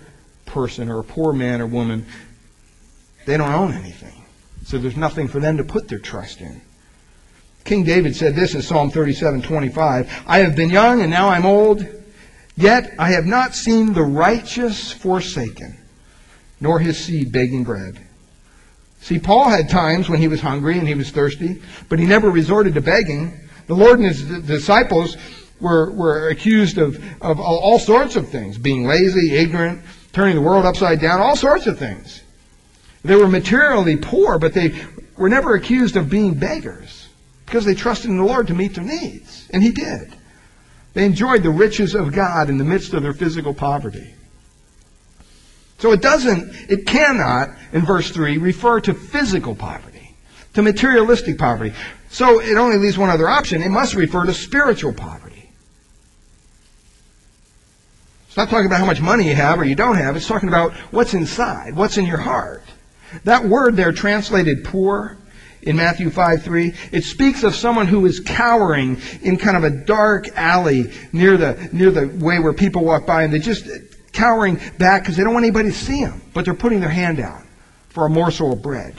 [0.48, 2.06] person or a poor man or woman,
[3.26, 4.24] they don't own anything.
[4.66, 6.62] So there's nothing for them to put their trust in.
[7.64, 11.86] King David said this in Psalm 37:25, I have been young and now I'm old,
[12.56, 15.78] yet I have not seen the righteous forsaken,
[16.62, 18.00] nor his seed begging bread.
[19.02, 22.30] See, Paul had times when he was hungry and he was thirsty, but he never
[22.30, 23.40] resorted to begging.
[23.68, 25.18] The Lord and his disciples
[25.60, 29.82] were, were accused of, of all sorts of things, being lazy, ignorant,
[30.18, 32.24] turning the world upside down, all sorts of things.
[33.04, 34.74] They were materially poor, but they
[35.16, 37.08] were never accused of being beggars
[37.46, 39.48] because they trusted in the Lord to meet their needs.
[39.52, 40.12] And He did.
[40.96, 44.16] They enjoyed the riches of God in the midst of their physical poverty.
[45.78, 50.16] So it doesn't, it cannot, in verse 3, refer to physical poverty,
[50.56, 51.76] to materialistic poverty.
[52.10, 53.62] So it only leaves one other option.
[53.62, 55.27] It must refer to spiritual poverty.
[58.28, 60.16] It's not talking about how much money you have or you don't have.
[60.16, 62.64] It's talking about what's inside, what's in your heart.
[63.24, 65.18] That word there translated poor
[65.68, 69.70] in Matthew 5 3, it speaks of someone who is cowering in kind of a
[69.70, 73.68] dark alley near the, near the way where people walk by and they're just
[74.14, 76.22] cowering back because they don't want anybody to see them.
[76.34, 77.42] But they're putting their hand out
[77.90, 78.96] for a morsel of bread.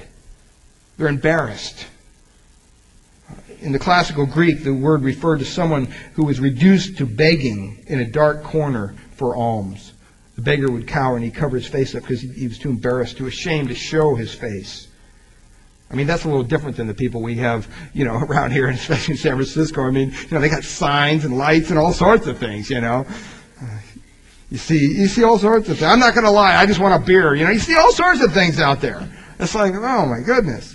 [0.96, 1.86] They're embarrassed.
[3.60, 8.00] In the classical Greek, the word referred to someone who was reduced to begging in
[8.00, 9.92] a dark corner for alms.
[10.36, 13.16] The beggar would cower and he'd cover his face up because he was too embarrassed,
[13.16, 14.86] too ashamed to show his face.
[15.90, 18.68] I mean, that's a little different than the people we have, you know, around here,
[18.68, 19.82] especially in San Francisco.
[19.82, 22.80] I mean, you know, they got signs and lights and all sorts of things, you
[22.80, 23.06] know.
[24.50, 25.82] You see, you see all sorts of things.
[25.82, 26.56] I'm not going to lie.
[26.56, 27.34] I just want a beer.
[27.34, 29.06] You know, you see all sorts of things out there.
[29.38, 30.74] It's like, oh my goodness.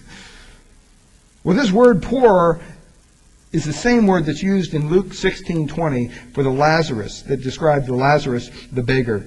[1.43, 2.61] Well, this word poor
[3.53, 7.93] is the same word that's used in Luke 16:20 for the Lazarus that describes the
[7.93, 9.25] Lazarus the beggar.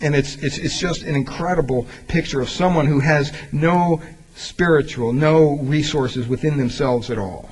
[0.00, 4.00] And it's, it's, it's just an incredible picture of someone who has no
[4.34, 7.50] spiritual, no resources within themselves at all.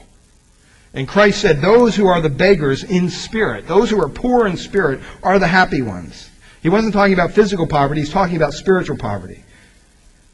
[0.95, 4.57] And Christ said, those who are the beggars in spirit, those who are poor in
[4.57, 6.31] spirit, are the happy ones.
[6.63, 9.45] He wasn't talking about physical poverty, he's talking about spiritual poverty.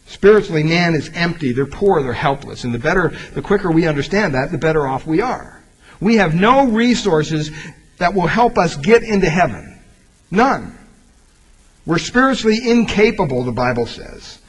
[0.06, 1.52] Spiritually, man is empty.
[1.52, 2.02] They're poor.
[2.02, 2.64] They're helpless.
[2.64, 5.62] And the better, the quicker we understand that, the better off we are.
[6.00, 7.50] We have no resources
[7.98, 9.78] that will help us get into heaven.
[10.30, 10.78] None.
[11.86, 14.40] We're spiritually incapable, the Bible says.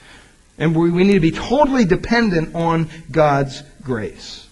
[0.57, 4.47] And we, need to be totally dependent on God's grace.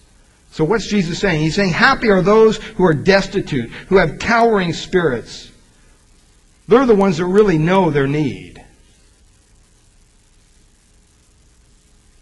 [0.50, 1.40] So what's Jesus saying?
[1.40, 5.50] He's saying, happy are those who are destitute, who have cowering spirits.
[6.68, 8.63] They're the ones that really know their need.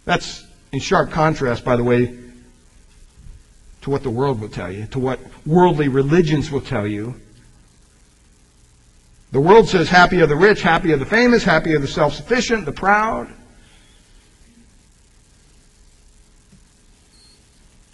[0.04, 2.18] That's in sharp contrast, by the way,
[3.82, 7.14] to what the world will tell you, to what worldly religions will tell you.
[9.32, 12.14] The world says, happy are the rich, happy are the famous, happy are the self
[12.14, 13.32] sufficient, the proud.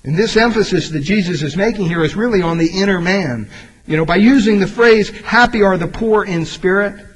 [0.05, 3.51] And this emphasis that Jesus is making here is really on the inner man.
[3.87, 7.07] You know, by using the phrase, happy are the poor in spirit,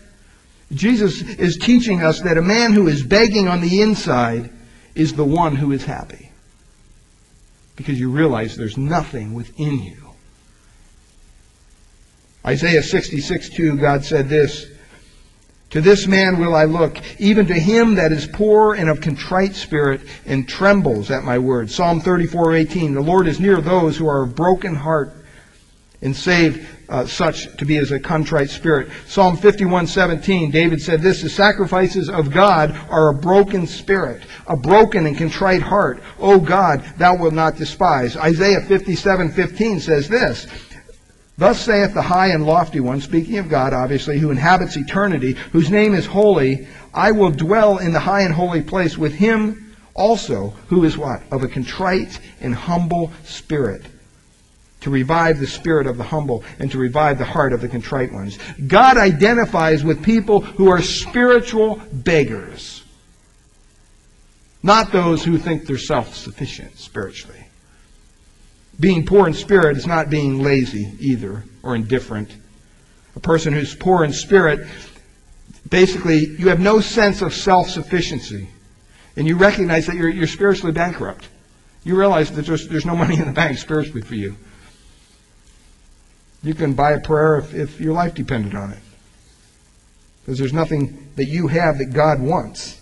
[0.72, 4.50] Jesus is teaching us that a man who is begging on the inside
[4.94, 6.30] is the one who is happy.
[7.76, 9.96] Because you realize there's nothing within you.
[12.44, 14.66] Isaiah 66, 2, God said this,
[15.70, 19.54] To this man will I look, even to him that is poor and of contrite
[19.54, 21.70] spirit and trembles at my word.
[21.70, 25.14] Psalm 34, 18, The Lord is near those who are of broken heart
[26.02, 28.90] and save uh, such to be as a contrite spirit.
[29.06, 35.06] Psalm 51:17, David said this, the sacrifices of God are a broken spirit, a broken
[35.06, 36.02] and contrite heart.
[36.18, 38.16] O God, thou wilt not despise.
[38.16, 40.46] Isaiah 57:15 says this,
[41.38, 45.70] Thus saith the high and lofty one, speaking of God, obviously, who inhabits eternity, whose
[45.70, 50.54] name is holy, I will dwell in the high and holy place with him also,
[50.68, 51.22] who is what?
[51.30, 53.84] Of a contrite and humble spirit
[54.82, 58.12] to revive the spirit of the humble and to revive the heart of the contrite
[58.12, 58.38] ones.
[58.66, 62.82] God identifies with people who are spiritual beggars,
[64.62, 67.46] not those who think they're self sufficient spiritually.
[68.78, 72.34] Being poor in spirit is not being lazy either or indifferent.
[73.14, 74.66] A person who's poor in spirit,
[75.68, 78.48] basically, you have no sense of self sufficiency.
[79.14, 81.28] And you recognize that you're, you're spiritually bankrupt.
[81.84, 84.36] You realize that there's, there's no money in the bank spiritually for you.
[86.42, 88.78] You can buy a prayer if, if your life depended on it.
[90.20, 92.80] Because there's nothing that you have that God wants.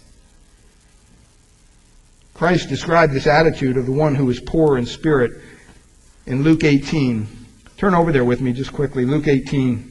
[2.35, 5.33] Christ described this attitude of the one who is poor in spirit
[6.27, 7.27] in Luke 18.
[7.77, 9.05] Turn over there with me just quickly.
[9.05, 9.91] Luke 18.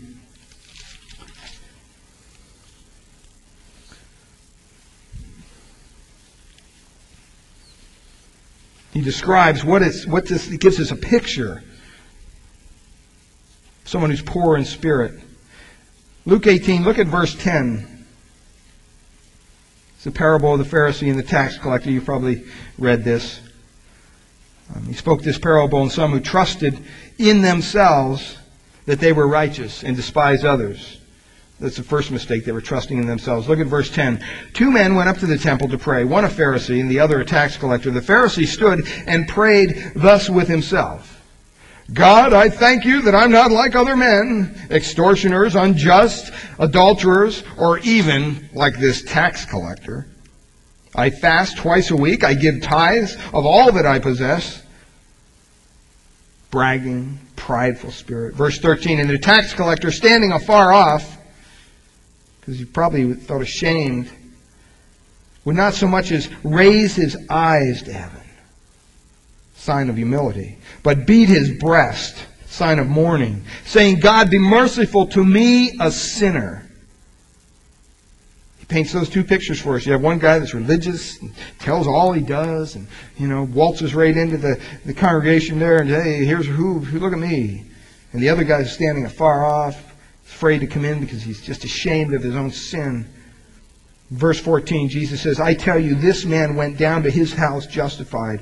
[8.93, 11.63] He describes what is what this gives us a picture
[13.89, 15.19] someone who's poor in spirit.
[16.25, 18.06] Luke 18, look at verse 10.
[19.95, 21.89] It's the parable of the Pharisee and the tax collector.
[21.89, 22.45] You've probably
[22.78, 23.41] read this.
[24.75, 26.78] Um, he spoke this parable on some who trusted
[27.17, 28.38] in themselves
[28.86, 30.99] that they were righteous and despised others.
[31.60, 32.45] That's the first mistake.
[32.45, 33.49] They were trusting in themselves.
[33.49, 34.23] Look at verse 10.
[34.54, 37.19] Two men went up to the temple to pray, one a Pharisee and the other
[37.19, 37.89] a tax collector.
[37.89, 41.18] The Pharisee stood and prayed thus with himself.
[41.93, 48.49] God, I thank you that I'm not like other men, extortioners, unjust, adulterers, or even
[48.54, 50.06] like this tax collector.
[50.93, 52.23] I fast twice a week.
[52.23, 54.62] I give tithes of all that I possess.
[56.52, 58.36] Bragging, prideful spirit.
[58.36, 61.17] Verse 13, and the tax collector standing afar off,
[62.39, 64.12] because he probably felt ashamed,
[65.45, 68.18] would not so much as raise his eyes to heaven
[69.69, 75.23] sign of humility, but beat his breast, sign of mourning, saying, God, be merciful to
[75.23, 76.67] me, a sinner.
[78.58, 79.86] He paints those two pictures for us.
[79.86, 82.88] You have one guy that's religious, and tells all he does, and,
[83.19, 87.13] you know, waltzes right into the, the congregation there, and, hey, here's who, who, look
[87.13, 87.63] at me.
[88.12, 92.15] And the other guy's standing afar off, afraid to come in because he's just ashamed
[92.15, 93.08] of his own sin.
[94.10, 98.41] Verse 14, Jesus says, I tell you, this man went down to his house justified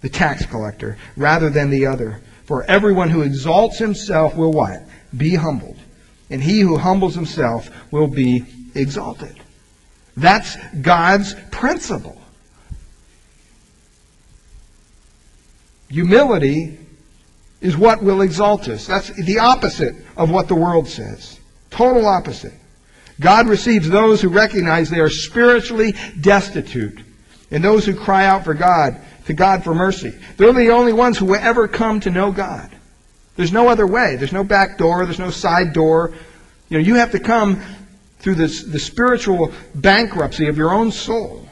[0.00, 2.20] the tax collector, rather than the other.
[2.44, 4.82] For everyone who exalts himself will what?
[5.16, 5.76] Be humbled.
[6.30, 9.36] And he who humbles himself will be exalted.
[10.16, 12.20] That's God's principle.
[15.88, 16.78] Humility
[17.60, 18.86] is what will exalt us.
[18.86, 21.38] That's the opposite of what the world says.
[21.70, 22.54] Total opposite.
[23.18, 27.00] God receives those who recognize they are spiritually destitute
[27.50, 30.14] and those who cry out for God to God for mercy.
[30.36, 32.70] They're the only ones who will ever come to know God.
[33.36, 34.16] There's no other way.
[34.16, 35.04] There's no back door.
[35.04, 36.12] There's no side door.
[36.68, 37.62] You know, you have to come
[38.18, 41.46] through this, the spiritual bankruptcy of your own soul.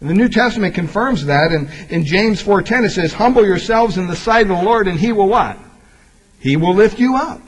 [0.00, 1.52] And the New Testament confirms that.
[1.52, 4.98] And in James 4.10 it says, Humble yourselves in the sight of the Lord and
[4.98, 5.56] He will what?
[6.40, 7.40] He will lift you up.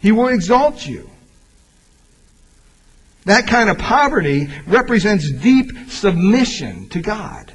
[0.00, 1.07] He will exalt you.
[3.28, 7.52] That kind of poverty represents deep submission to God.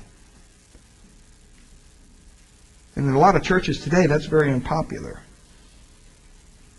[2.96, 5.24] And in a lot of churches today, that's very unpopular.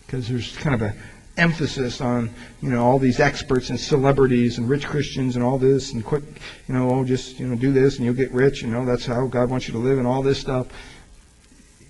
[0.07, 0.97] Because there's kind of an
[1.37, 2.31] emphasis on,
[2.63, 6.23] you know, all these experts and celebrities and rich Christians and all this and quick,
[6.69, 9.05] you know, oh, just, you know, do this and you'll get rich, you know, that's
[9.07, 10.69] how God wants you to live and all this stuff.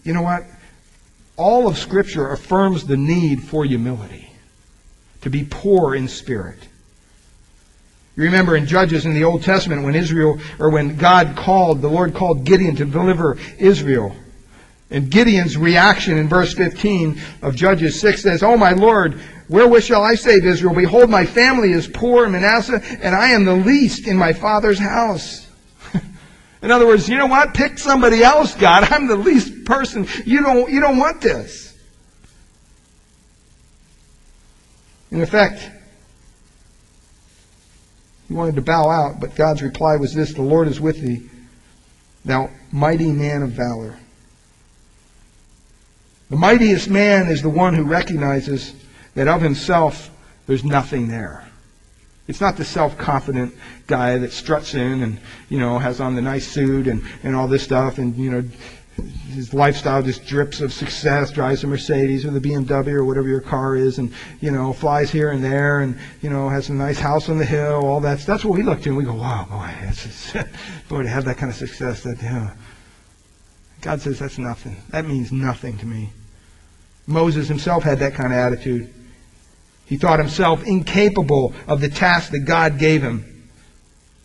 [0.05, 0.44] You know what?
[1.36, 4.32] All of Scripture affirms the need for humility,
[5.20, 6.68] to be poor in spirit.
[8.17, 11.89] You remember in Judges in the Old Testament when Israel, or when God called, the
[11.89, 14.15] Lord called Gideon to deliver Israel.
[14.91, 20.05] And Gideon's reaction in verse 15 of Judges 6 says, Oh my Lord, wherewith shall
[20.05, 20.75] I save Israel?
[20.75, 24.79] Behold, my family is poor in Manasseh, and I am the least in my father's
[24.79, 25.51] house.
[26.62, 27.55] in other words, you know what?
[27.55, 28.85] Pick somebody else, God.
[28.93, 30.07] I'm the least person.
[30.25, 31.77] You don't, you don't want this.
[35.11, 35.71] In effect,
[38.29, 41.29] he wanted to bow out, but God's reply was this The Lord is with thee,
[42.25, 43.99] thou mighty man of valor.
[46.31, 48.75] The mightiest man is the one who recognizes
[49.14, 50.11] that of himself
[50.47, 51.45] there's nothing there.
[52.27, 53.55] It's not the self-confident
[53.87, 55.20] guy that struts in and,
[55.51, 58.45] you know, has on the nice suit and, and all this stuff and, you know,
[59.32, 63.40] his lifestyle just drips of success, drives a Mercedes or the BMW or whatever your
[63.40, 66.99] car is, and you know flies here and there, and you know has a nice
[66.99, 67.84] house on the hill.
[67.84, 70.32] All that's that's what we look to, and we go, wow, boy, that's
[70.88, 72.03] boy to have that kind of success.
[72.03, 72.55] That yeah.
[73.80, 74.76] God says that's nothing.
[74.90, 76.11] That means nothing to me.
[77.07, 78.92] Moses himself had that kind of attitude.
[79.86, 83.51] He thought himself incapable of the task that God gave him.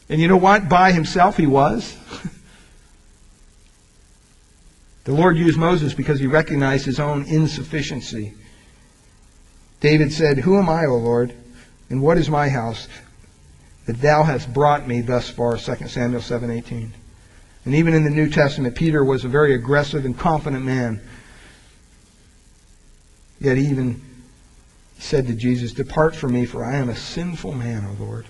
[0.08, 0.70] And you know what?
[0.70, 1.98] By himself he was.
[5.06, 8.34] The Lord used Moses because he recognized his own insufficiency.
[9.80, 11.34] David said, Who am I, O Lord,
[11.90, 12.88] and what is my house
[13.86, 15.58] that thou hast brought me thus far?
[15.58, 16.92] 2 Samuel 7:18.
[17.66, 21.02] And even in the New Testament, Peter was a very aggressive and confident man.
[23.40, 24.02] Yet even
[24.96, 28.26] he said to Jesus, Depart from me, for I am a sinful man, O Lord.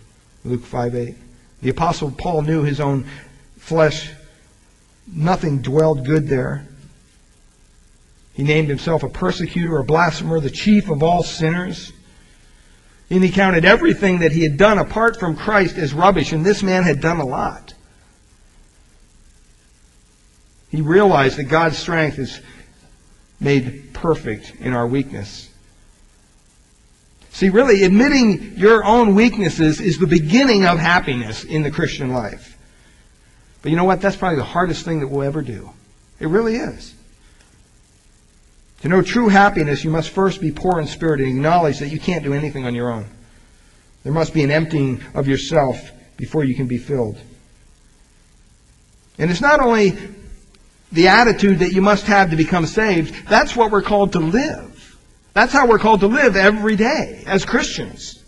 [0.45, 1.15] Luke 5:8.
[1.61, 3.05] The apostle Paul knew his own
[3.57, 4.11] flesh
[5.11, 6.67] Nothing dwelled good there.
[8.33, 11.91] He named himself a persecutor, a blasphemer, the chief of all sinners.
[13.09, 16.61] And he counted everything that he had done apart from Christ as rubbish, and this
[16.61, 17.73] man had done a lot.
[20.69, 22.39] He realized that God's strength is
[23.39, 25.49] made perfect in our weakness.
[27.31, 32.58] See, really, admitting your own weaknesses is the beginning of happiness in the Christian life.
[33.61, 34.01] But you know what?
[34.01, 35.71] That's probably the hardest thing that we'll ever do.
[36.19, 36.93] It really is.
[38.81, 41.99] To know true happiness, you must first be poor in spirit and acknowledge that you
[41.99, 43.05] can't do anything on your own.
[44.03, 47.17] There must be an emptying of yourself before you can be filled.
[49.17, 49.97] And it's not only
[50.93, 54.97] the attitude that you must have to become saved, that's what we're called to live.
[55.33, 58.18] That's how we're called to live every day as Christians.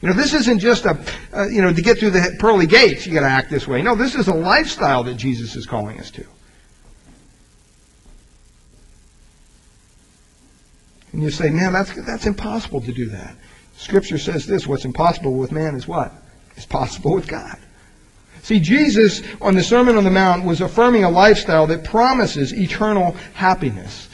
[0.00, 0.96] You know, this isn't just a,
[1.34, 3.82] uh, you know, to get through the pearly gates, you got to act this way.
[3.82, 6.24] No, this is a lifestyle that Jesus is calling us to.
[11.12, 13.34] And you say, man, that's, that's impossible to do that.
[13.76, 16.12] Scripture says this what's impossible with man is what?
[16.56, 17.56] Is possible with God.
[18.42, 23.12] See, Jesus on the Sermon on the Mount was affirming a lifestyle that promises eternal
[23.34, 24.08] happiness.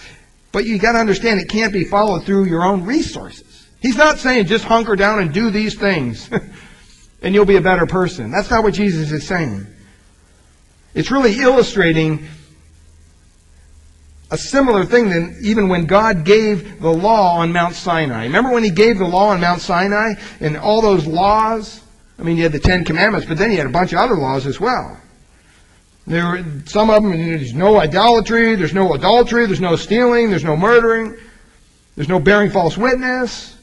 [0.53, 3.54] But you got to understand it can't be followed through your own resources.
[3.85, 6.31] He's not saying just hunker down and do these things
[7.23, 8.31] and you'll be a better person.
[8.31, 9.67] That's not what Jesus is saying.
[10.95, 12.27] It's really illustrating
[14.31, 18.23] a similar thing than even when God gave the law on Mount Sinai.
[18.23, 21.83] Remember when he gave the law on Mount Sinai and all those laws?
[22.19, 24.15] I mean, you had the Ten Commandments, but then you had a bunch of other
[24.15, 24.99] laws as well.
[26.07, 30.43] There were some of them, there's no idolatry, there's no adultery, there's no stealing, there's
[30.43, 31.15] no murdering,
[31.97, 33.54] there's no bearing false witness.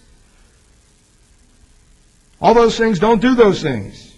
[2.41, 4.17] All those things, don't do those things.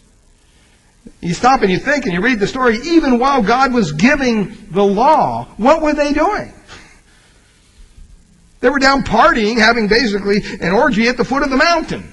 [1.19, 4.55] You stop and you think and you read the story, even while God was giving
[4.71, 6.53] the law, what were they doing?
[8.61, 12.09] They were down partying, having basically an orgy at the foot of the mountain.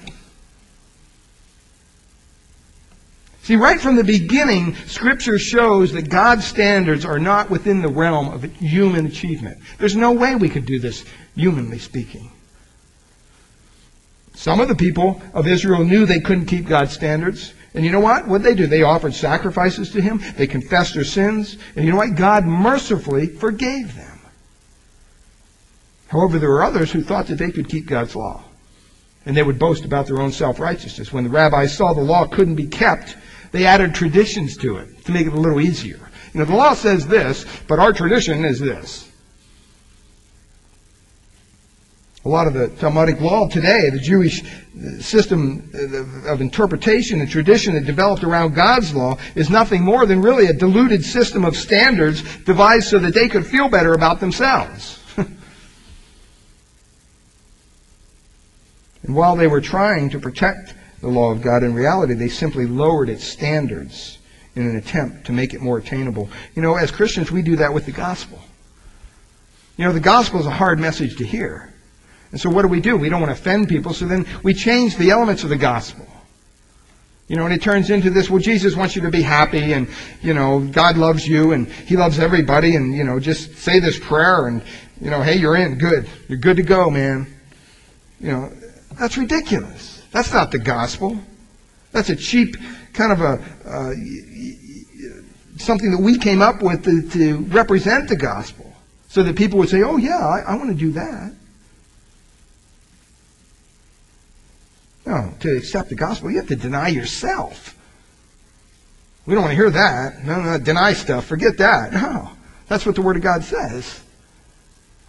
[3.43, 8.29] See, right from the beginning, Scripture shows that God's standards are not within the realm
[8.29, 9.59] of human achievement.
[9.79, 11.05] There's no way we could do this,
[11.35, 12.29] humanly speaking.
[14.41, 17.53] Some of the people of Israel knew they couldn't keep God's standards.
[17.75, 18.27] And you know what?
[18.27, 18.65] What did they do?
[18.65, 20.19] They offered sacrifices to Him.
[20.35, 21.59] They confessed their sins.
[21.75, 22.15] And you know what?
[22.15, 24.19] God mercifully forgave them.
[26.07, 28.43] However, there were others who thought that they could keep God's law.
[29.27, 31.13] And they would boast about their own self-righteousness.
[31.13, 33.17] When the rabbis saw the law couldn't be kept,
[33.51, 36.09] they added traditions to it to make it a little easier.
[36.33, 39.10] You know, the law says this, but our tradition is this.
[42.23, 44.43] A lot of the Talmudic law today, the Jewish
[44.99, 45.71] system
[46.27, 50.53] of interpretation and tradition that developed around God's law, is nothing more than really a
[50.53, 54.99] diluted system of standards devised so that they could feel better about themselves.
[55.17, 55.37] and
[59.03, 61.63] while they were trying to protect the law of God.
[61.63, 64.19] In reality, they simply lowered its standards
[64.55, 66.29] in an attempt to make it more attainable.
[66.55, 68.39] You know, as Christians, we do that with the gospel.
[69.77, 71.73] You know, the gospel is a hard message to hear.
[72.31, 72.95] And so what do we do?
[72.97, 76.07] We don't want to offend people, so then we change the elements of the gospel.
[77.27, 79.87] You know, and it turns into this, well, Jesus wants you to be happy and,
[80.21, 83.97] you know, God loves you and He loves everybody and, you know, just say this
[83.97, 84.61] prayer and,
[84.99, 85.77] you know, hey, you're in.
[85.77, 86.09] Good.
[86.27, 87.27] You're good to go, man.
[88.19, 88.53] You know,
[88.99, 90.03] that's ridiculous.
[90.11, 91.17] That's not the gospel.
[91.93, 92.57] That's a cheap
[92.93, 93.93] kind of a, uh,
[95.57, 98.73] something that we came up with to, to, represent the gospel.
[99.07, 101.33] So that people would say, oh yeah, I, I want to do that.
[105.05, 107.77] No, to accept the gospel, you have to deny yourself.
[109.25, 110.23] We don't want to hear that.
[110.25, 111.25] No, no, deny stuff.
[111.25, 111.93] Forget that.
[111.93, 112.31] No.
[112.67, 114.01] That's what the Word of God says.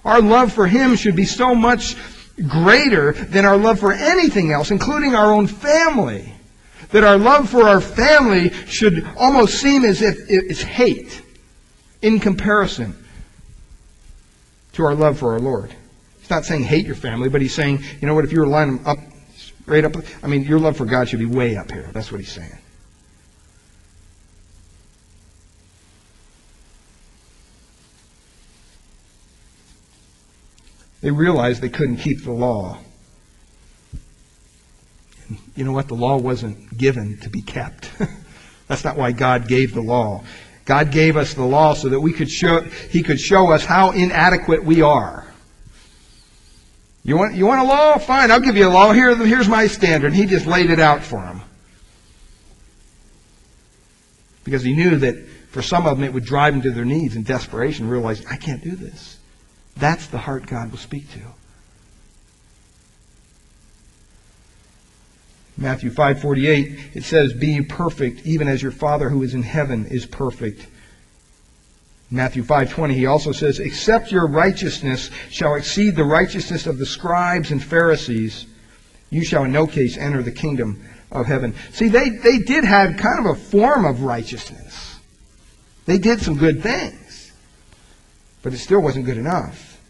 [0.04, 1.96] Our love for Him should be so much
[2.48, 6.32] greater than our love for anything else, including our own family.
[6.90, 11.22] That our love for our family should almost seem as if it's hate
[12.02, 12.94] in comparison
[14.72, 15.74] to our love for our Lord.
[16.20, 18.46] He's not saying hate your family, but he's saying, you know what, if you were
[18.46, 18.98] lining up
[19.66, 19.96] Right up.
[20.22, 21.88] I mean, your love for God should be way up here.
[21.92, 22.58] That's what he's saying.
[31.00, 32.78] They realized they couldn't keep the law.
[35.56, 35.88] You know what?
[35.88, 37.90] The law wasn't given to be kept.
[38.68, 40.22] That's not why God gave the law.
[40.64, 43.90] God gave us the law so that we could show, He could show us how
[43.90, 45.31] inadequate we are.
[47.04, 47.98] You want, you want a law?
[47.98, 48.92] Fine, I'll give you a law.
[48.92, 50.12] Here, here's my standard.
[50.12, 51.42] He just laid it out for them.
[54.44, 55.16] Because he knew that
[55.50, 58.36] for some of them it would drive them to their knees in desperation, realize, I
[58.36, 59.18] can't do this.
[59.76, 61.20] That's the heart God will speak to.
[65.56, 70.06] Matthew 5:48 it says be perfect even as your father who is in heaven is
[70.06, 70.66] perfect.
[72.12, 77.50] Matthew 5:20 he also says except your righteousness shall exceed the righteousness of the scribes
[77.50, 78.46] and Pharisees
[79.08, 81.54] you shall in no case enter the kingdom of heaven.
[81.72, 84.98] See they they did have kind of a form of righteousness.
[85.86, 87.32] They did some good things.
[88.42, 89.80] But it still wasn't good enough.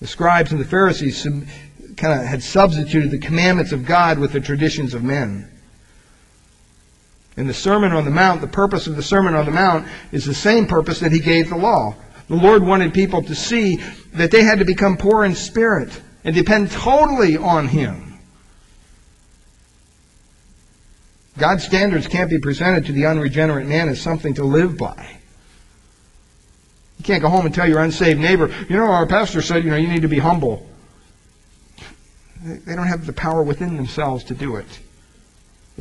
[0.00, 1.22] The scribes and the Pharisees
[1.96, 5.48] kind of had substituted the commandments of God with the traditions of men.
[7.36, 10.26] In the Sermon on the Mount, the purpose of the Sermon on the Mount is
[10.26, 11.94] the same purpose that he gave the law.
[12.28, 13.76] The Lord wanted people to see
[14.14, 18.18] that they had to become poor in spirit and depend totally on him.
[21.38, 25.18] God's standards can't be presented to the unregenerate man as something to live by.
[26.98, 29.70] You can't go home and tell your unsaved neighbor, you know, our pastor said, you
[29.70, 30.68] know, you need to be humble.
[32.44, 34.66] They don't have the power within themselves to do it.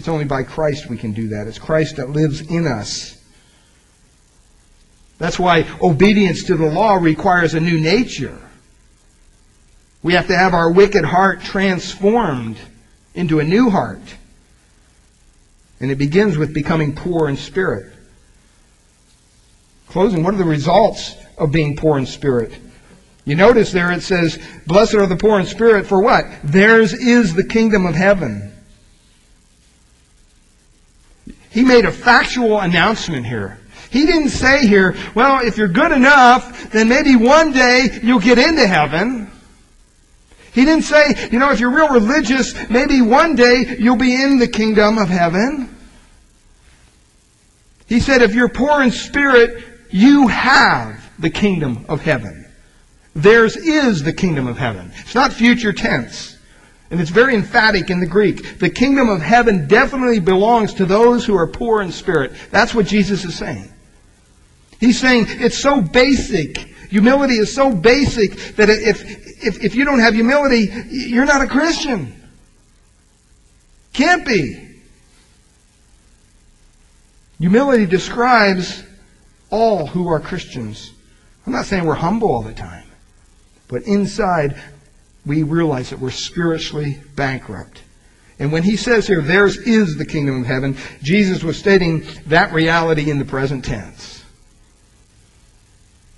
[0.02, 1.46] It's only by Christ we can do that.
[1.46, 3.24] It's Christ that lives in us.
[5.20, 8.40] That's why obedience to the law requires a new nature.
[10.02, 12.58] We have to have our wicked heart transformed
[13.14, 14.02] into a new heart.
[15.80, 17.94] And it begins with becoming poor in spirit.
[19.88, 22.54] Closing, what are the results of being poor in spirit?
[23.24, 26.26] You notice there it says, Blessed are the poor in spirit, for what?
[26.44, 28.51] Theirs is the kingdom of heaven.
[31.52, 33.60] He made a factual announcement here.
[33.90, 38.40] He didn't say here, well, if you're good enough, then maybe one day you'll get
[38.40, 39.30] into heaven.
[40.54, 44.40] He didn't say, you know, if you're real religious, maybe one day you'll be in
[44.40, 45.76] the kingdom of heaven.
[47.88, 52.50] He said, if you're poor in spirit, you have the kingdom of heaven.
[53.14, 54.94] Theirs is the kingdom of heaven.
[55.02, 56.38] It's not future tense.
[56.92, 58.60] And it's very emphatic in the Greek.
[58.60, 62.34] The kingdom of heaven definitely belongs to those who are poor in spirit.
[62.52, 63.72] That's what Jesus is saying.
[64.80, 66.58] He's saying it's so basic.
[66.90, 69.04] Humility is so basic that if,
[69.42, 72.14] if, if you don't have humility, you're not a Christian.
[73.94, 74.68] Can't be.
[77.40, 78.84] Humility describes
[79.50, 80.92] all who are Christians.
[81.46, 82.86] I'm not saying we're humble all the time.
[83.70, 84.62] But inside,
[85.26, 87.82] we realize that we're spiritually bankrupt.
[88.40, 92.54] And when he says here, theirs is the kingdom of heaven, Jesus was stating that
[92.54, 94.24] reality in the present tense.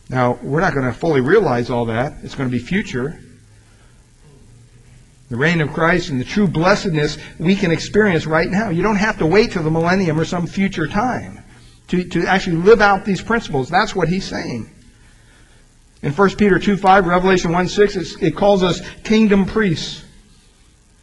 [0.09, 2.13] Now, we're not going to fully realize all that.
[2.23, 3.19] It's going to be future.
[5.29, 8.69] The reign of Christ and the true blessedness we can experience right now.
[8.69, 11.43] You don't have to wait till the millennium or some future time
[11.87, 13.69] to, to actually live out these principles.
[13.69, 14.69] That's what he's saying.
[16.03, 20.03] In 1 Peter 2 5, Revelation 1 6, it calls us kingdom priests.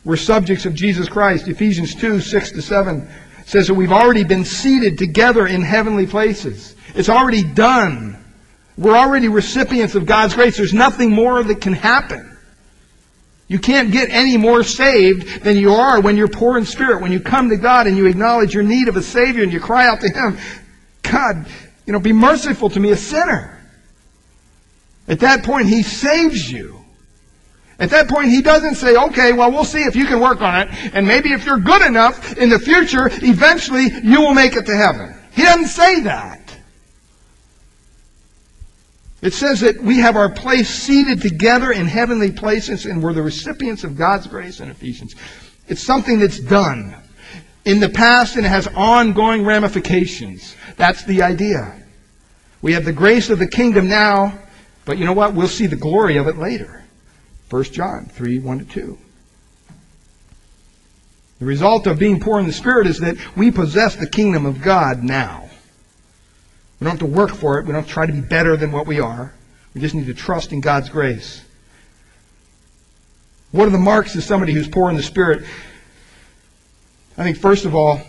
[0.05, 1.49] We're subjects of Jesus Christ.
[1.49, 3.09] Ephesians 2, 6 to 7
[3.47, 6.77] says that we've already been seated together in heavenly places.
[6.95, 8.23] It's already done.
[8.77, 10.57] We're already recipients of God's grace.
[10.57, 12.37] There's nothing more that can happen.
[13.49, 17.03] You can't get any more saved than you are when you're poor in spirit.
[17.03, 19.61] When you come to God and you acknowledge your need of a Savior and you
[19.61, 20.39] cry out to Him,
[21.03, 21.47] God,
[21.87, 23.60] you know, be merciful to me, a sinner.
[25.11, 26.83] At that point, He saves you.
[27.79, 30.69] At that point, He doesn't say, okay, well, we'll see if you can work on
[30.69, 34.65] it, and maybe if you're good enough in the future, eventually you will make it
[34.67, 35.15] to heaven.
[35.33, 36.41] He doesn't say that.
[39.23, 43.23] It says that we have our place seated together in heavenly places and we're the
[43.23, 45.15] recipients of God's grace in Ephesians.
[45.69, 46.97] It's something that's done
[47.67, 50.57] in the past and it has ongoing ramifications.
[50.77, 51.83] That's the idea.
[52.63, 54.39] We have the grace of the kingdom now,
[54.85, 55.35] but you know what?
[55.35, 56.85] We'll see the glory of it later.
[57.51, 58.99] 1 John 3 1 to 2.
[61.41, 64.61] The result of being poor in the Spirit is that we possess the kingdom of
[64.61, 65.49] God now.
[66.79, 67.67] We don't have to work for it.
[67.67, 69.33] We don't try to be better than what we are.
[69.75, 71.43] We just need to trust in God's grace.
[73.53, 75.45] What are the marks of somebody who's poor in the Spirit?
[77.19, 78.01] I think, first of all,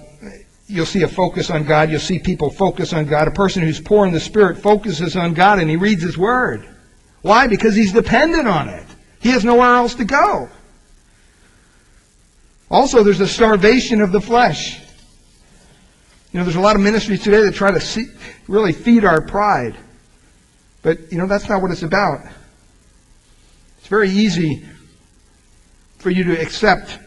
[0.72, 1.89] you'll see a focus on God.
[1.89, 3.28] You'll see people focus on God.
[3.28, 6.67] A person who's poor in the Spirit focuses on God and he reads His Word.
[7.22, 7.47] Why?
[7.47, 8.86] Because he's dependent on it.
[9.19, 10.49] He has nowhere else to go.
[12.69, 14.80] Also, there's a starvation of the flesh.
[16.32, 18.05] You know, there's a lot of ministries today that try to see,
[18.47, 19.76] really feed our pride.
[20.82, 22.26] But, you know, that's not what it's about.
[23.78, 24.65] It's very easy
[25.97, 26.97] for you to accept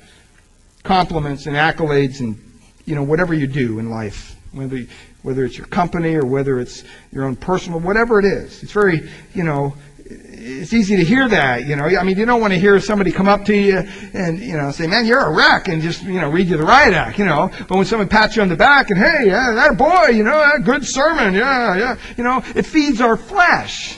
[0.83, 2.39] compliments and accolades and,
[2.85, 4.37] you know, whatever you do in life.
[4.53, 4.87] Whether,
[5.23, 8.63] whether it's your company or whether it's your own personal, whatever it is.
[8.63, 9.75] It's very, you know,
[10.07, 11.87] it's easy to hear that, you know.
[11.87, 13.79] I mean, you don't want to hear somebody come up to you
[14.13, 16.63] and, you know, say, man, you're a wreck and just, you know, read you the
[16.63, 17.51] riot act, you know.
[17.69, 20.39] But when someone pats you on the back and, hey, yeah, that boy, you know,
[20.39, 23.97] that good sermon, yeah, yeah, you know, it feeds our flesh.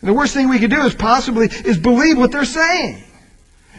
[0.00, 3.04] And the worst thing we could do is possibly, is believe what they're saying.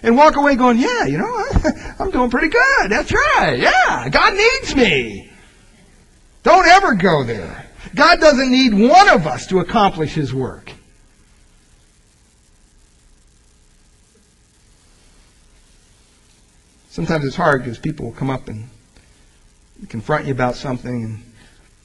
[0.05, 1.45] And walk away going, yeah, you know,
[1.99, 2.91] I'm doing pretty good.
[2.91, 3.57] That's right.
[3.57, 5.31] Yeah, God needs me.
[6.43, 7.65] Don't ever go there.
[7.95, 10.71] God doesn't need one of us to accomplish His work.
[16.91, 18.69] Sometimes it's hard because people will come up and
[19.89, 21.23] confront you about something and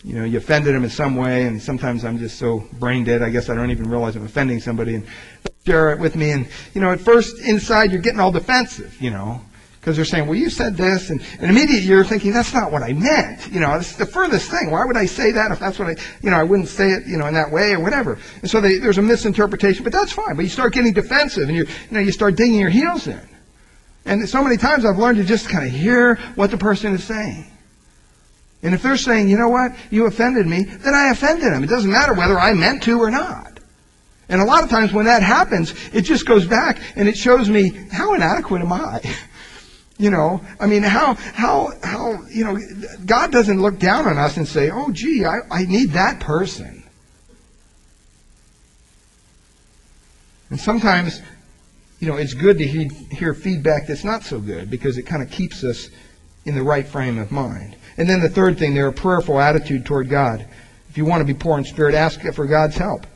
[0.04, 3.22] you know, you offended them in some way, and sometimes I'm just so brain dead,
[3.22, 5.06] I guess I don't even realize I'm offending somebody, and
[5.66, 9.10] share it with me, and, you know, at first, inside, you're getting all defensive, you
[9.10, 9.40] know,
[9.80, 12.82] because they're saying, well, you said this, and, and immediately you're thinking, that's not what
[12.82, 13.50] I meant.
[13.50, 14.70] You know, it's the furthest thing.
[14.70, 17.06] Why would I say that if that's what I, you know, I wouldn't say it,
[17.06, 18.18] you know, in that way or whatever.
[18.42, 20.36] And so they, there's a misinterpretation, but that's fine.
[20.36, 23.20] But you start getting defensive and you, you know, you start digging your heels in.
[24.04, 27.04] And so many times I've learned to just kind of hear what the person is
[27.04, 27.46] saying.
[28.62, 31.64] And if they're saying, you know what, you offended me, then I offended them.
[31.64, 33.49] It doesn't matter whether I meant to or not.
[34.30, 37.50] And a lot of times when that happens, it just goes back and it shows
[37.50, 39.02] me how inadequate am I?
[39.98, 42.58] You know, I mean, how, how, how, you know,
[43.04, 46.82] God doesn't look down on us and say, oh, gee, I, I need that person.
[50.48, 51.20] And sometimes,
[51.98, 55.22] you know, it's good to he- hear feedback that's not so good because it kind
[55.22, 55.90] of keeps us
[56.46, 57.76] in the right frame of mind.
[57.98, 60.46] And then the third thing, they're a prayerful attitude toward God.
[60.88, 63.06] If you want to be poor in spirit, ask for God's help.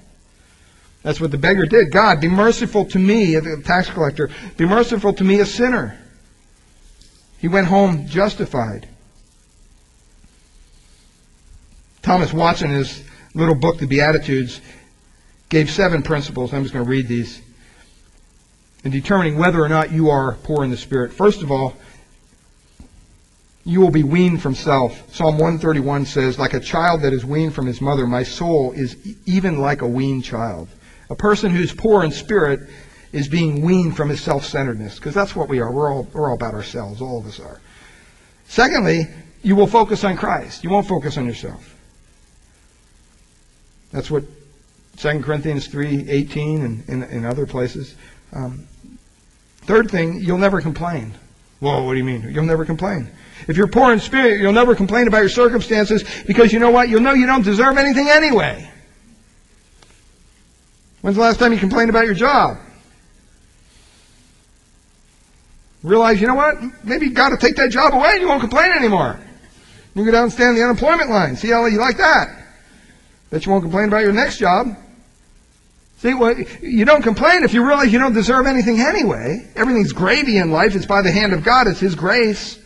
[1.05, 1.93] That's what the beggar did.
[1.93, 4.31] God, be merciful to me, the tax collector.
[4.57, 5.99] Be merciful to me, a sinner.
[7.39, 8.89] He went home justified.
[12.01, 14.63] Thomas Watson, in his little book, The Beatitudes,
[15.51, 16.55] gave seven principles.
[16.55, 17.43] I'm just going to read these.
[18.83, 21.13] In determining whether or not you are poor in the Spirit.
[21.13, 21.77] First of all,
[23.63, 25.15] you will be weaned from self.
[25.15, 28.97] Psalm 131 says, Like a child that is weaned from his mother, my soul is
[29.27, 30.69] even like a weaned child.
[31.11, 32.61] A person who's poor in spirit
[33.13, 35.71] is being weaned from his self-centeredness, because that's what we are.
[35.71, 37.01] We're all, we're all about ourselves.
[37.01, 37.61] All of us are.
[38.49, 39.07] Secondly,
[39.43, 40.65] you will focus on Christ.
[40.65, 41.71] You won't focus on yourself.
[43.93, 44.25] That's what
[44.97, 47.95] 2 Corinthians 3.18 and in, in other places.
[48.33, 48.67] Um,
[49.63, 51.15] third thing, you'll never complain.
[51.61, 52.29] Whoa, what do you mean?
[52.31, 53.09] You'll never complain.
[53.47, 56.89] If you're poor in spirit, you'll never complain about your circumstances because you know what?
[56.89, 58.71] You'll know you don't deserve anything anyway.
[61.05, 62.57] When's the last time you complained about your job?
[65.83, 66.57] realize, you know what?
[66.83, 69.21] Maybe got to take that job away and you won't complain anymore.
[69.95, 71.37] You go down and stand the unemployment line.
[71.37, 72.35] See how you like that?
[73.29, 74.79] Bet you won't complain about your next job.
[75.99, 79.47] See, well, you don't complain if you realize you don't deserve anything anyway.
[79.57, 80.75] Everything's gravy in life.
[80.75, 81.67] It's by the hand of God.
[81.67, 82.59] It's His grace.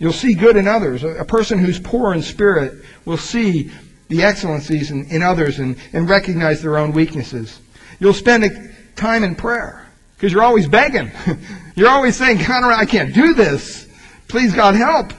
[0.00, 1.04] You'll see good in others.
[1.04, 3.70] A person who's poor in spirit will see
[4.08, 7.60] the excellencies in, in others and, and recognize their own weaknesses.
[8.00, 9.86] You'll spend time in prayer
[10.16, 11.10] because you're always begging.
[11.74, 13.86] you're always saying, God, I can't do this.
[14.28, 15.12] Please, God, help.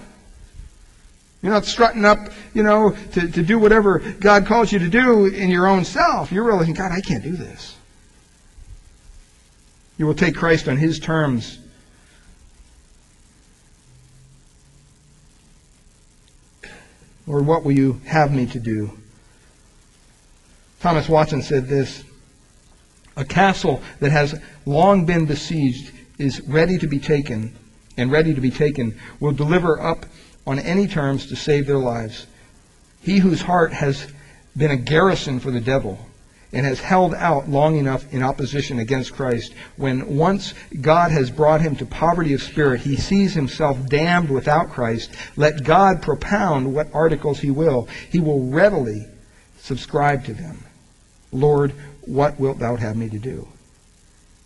[1.41, 5.25] You're not strutting up, you know, to, to do whatever God calls you to do
[5.27, 6.31] in your own self.
[6.31, 7.77] You're realizing, God, I can't do this.
[9.97, 11.59] You will take Christ on His terms.
[17.29, 18.97] Lord, what will you have me to do?
[20.79, 22.03] Thomas Watson said this
[23.15, 27.55] A castle that has long been besieged is ready to be taken,
[27.97, 30.07] and ready to be taken will deliver up
[30.47, 32.25] on any terms to save their lives.
[33.03, 34.11] He whose heart has
[34.57, 35.99] been a garrison for the devil
[36.51, 41.61] and has held out long enough in opposition against Christ, when once God has brought
[41.61, 45.11] him to poverty of spirit, he sees himself damned without Christ.
[45.35, 47.87] Let God propound what articles he will.
[48.11, 49.05] He will readily
[49.59, 50.63] subscribe to them.
[51.31, 53.47] Lord, what wilt thou have me to do?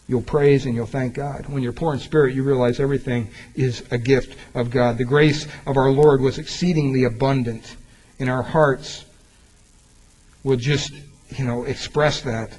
[0.08, 1.48] You'll praise and you'll thank God.
[1.48, 4.98] When you're poor in spirit, you realize everything is a gift of God.
[4.98, 7.78] The grace of our Lord was exceedingly abundant
[8.20, 9.06] in our hearts.
[10.44, 10.92] We'll just,
[11.38, 12.58] you know, express that.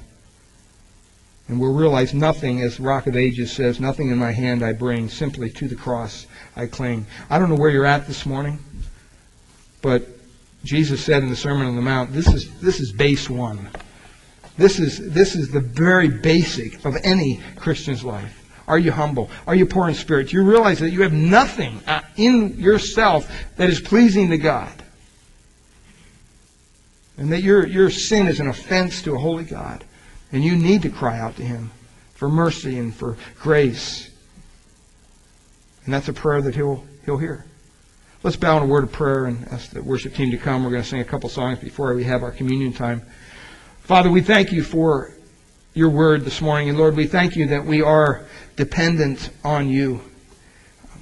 [1.47, 5.09] And we'll realize nothing, as Rock of Ages says, nothing in my hand I bring,
[5.09, 7.05] simply to the cross I cling.
[7.29, 8.57] I don't know where you're at this morning,
[9.81, 10.07] but
[10.63, 13.69] Jesus said in the Sermon on the Mount, this is, this is base one.
[14.57, 18.41] This is, this is the very basic of any Christian's life.
[18.67, 19.29] Are you humble?
[19.45, 20.29] Are you poor in spirit?
[20.29, 24.71] Do you realize that you have nothing uh, in yourself that is pleasing to God?
[27.17, 29.83] And that your, your sin is an offense to a holy God.
[30.31, 31.71] And you need to cry out to Him
[32.13, 34.09] for mercy and for grace.
[35.85, 37.45] And that's a prayer that He'll, he'll hear.
[38.23, 40.63] Let's bow in a word of prayer and ask the worship team to come.
[40.63, 43.03] We're going to sing a couple songs before we have our communion time.
[43.81, 45.13] Father, we thank you for
[45.75, 46.69] your word this morning.
[46.69, 50.01] And Lord, we thank you that we are dependent on you.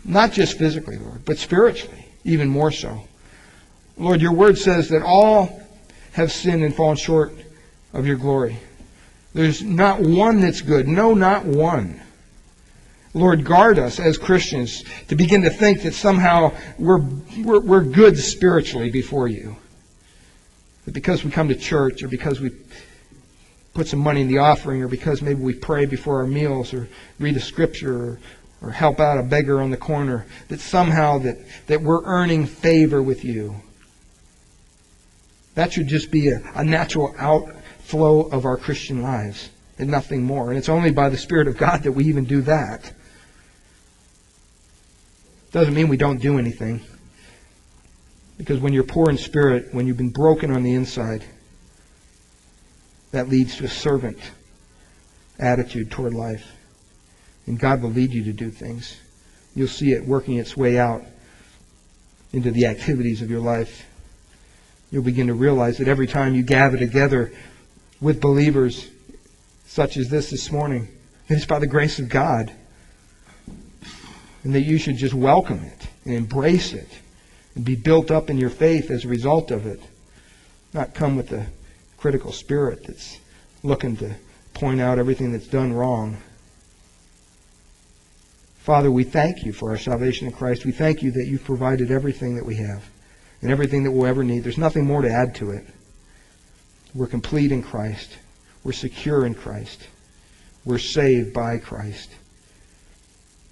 [0.04, 3.08] Not just physically, Lord, but spiritually, even more so.
[3.98, 5.63] Lord, your word says that all
[6.14, 7.34] have sinned and fallen short
[7.92, 8.58] of your glory.
[9.34, 10.88] There's not one that's good.
[10.88, 12.00] No, not one.
[13.16, 17.02] Lord, guard us as Christians to begin to think that somehow we're,
[17.40, 19.56] we're, we're good spiritually before you.
[20.86, 22.52] That because we come to church or because we
[23.74, 26.90] put some money in the offering or because maybe we pray before our meals or
[27.20, 28.20] read a scripture or,
[28.62, 31.38] or help out a beggar on the corner, that somehow that,
[31.68, 33.56] that we're earning favor with you.
[35.56, 40.50] That should just be a, a natural outflow of our Christian lives and nothing more.
[40.50, 42.92] And it's only by the Spirit of God that we even do that.
[45.52, 46.82] Doesn't mean we don't do anything.
[48.38, 51.24] Because when you're poor in spirit, when you've been broken on the inside,
[53.12, 54.18] that leads to a servant
[55.38, 56.52] attitude toward life.
[57.46, 58.98] And God will lead you to do things.
[59.56, 61.04] You'll see it working its way out
[62.32, 63.86] into the activities of your life.
[64.94, 67.34] You'll begin to realize that every time you gather together
[68.00, 68.92] with believers
[69.66, 70.88] such as this this morning,
[71.28, 72.54] it's by the grace of God.
[74.44, 76.88] And that you should just welcome it and embrace it
[77.56, 79.82] and be built up in your faith as a result of it.
[80.76, 81.48] Not come with a
[81.98, 83.18] critical spirit that's
[83.64, 84.14] looking to
[84.54, 86.18] point out everything that's done wrong.
[88.60, 90.66] Father, we thank you for our salvation in Christ.
[90.66, 92.93] We thank you that you've provided everything that we have
[93.44, 94.40] and everything that we'll ever need.
[94.40, 95.66] There's nothing more to add to it.
[96.96, 98.18] We're complete in Christ.
[98.64, 99.86] We're secure in Christ.
[100.64, 102.10] We're saved by Christ.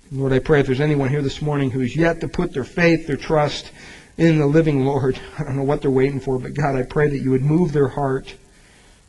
[0.10, 3.06] Lord, I pray if there's anyone here this morning who's yet to put their faith,
[3.06, 3.72] their trust
[4.18, 7.10] in the living Lord, I don't know what they're waiting for, but God, I pray
[7.10, 8.34] that you would move their heart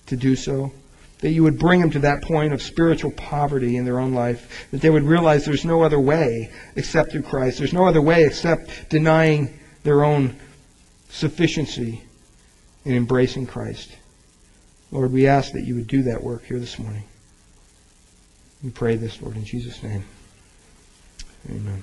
[0.06, 0.72] to do so.
[1.20, 4.66] That you would bring them to that point of spiritual poverty in their own life.
[4.72, 7.58] That they would realize there's no other way except through Christ.
[7.58, 10.36] There's no other way except denying their own
[11.12, 12.02] sufficiency
[12.84, 13.92] in embracing Christ.
[14.90, 17.04] Lord, we ask that you would do that work here this morning.
[18.64, 20.04] We pray this, Lord, in Jesus' name.
[21.50, 21.82] Amen.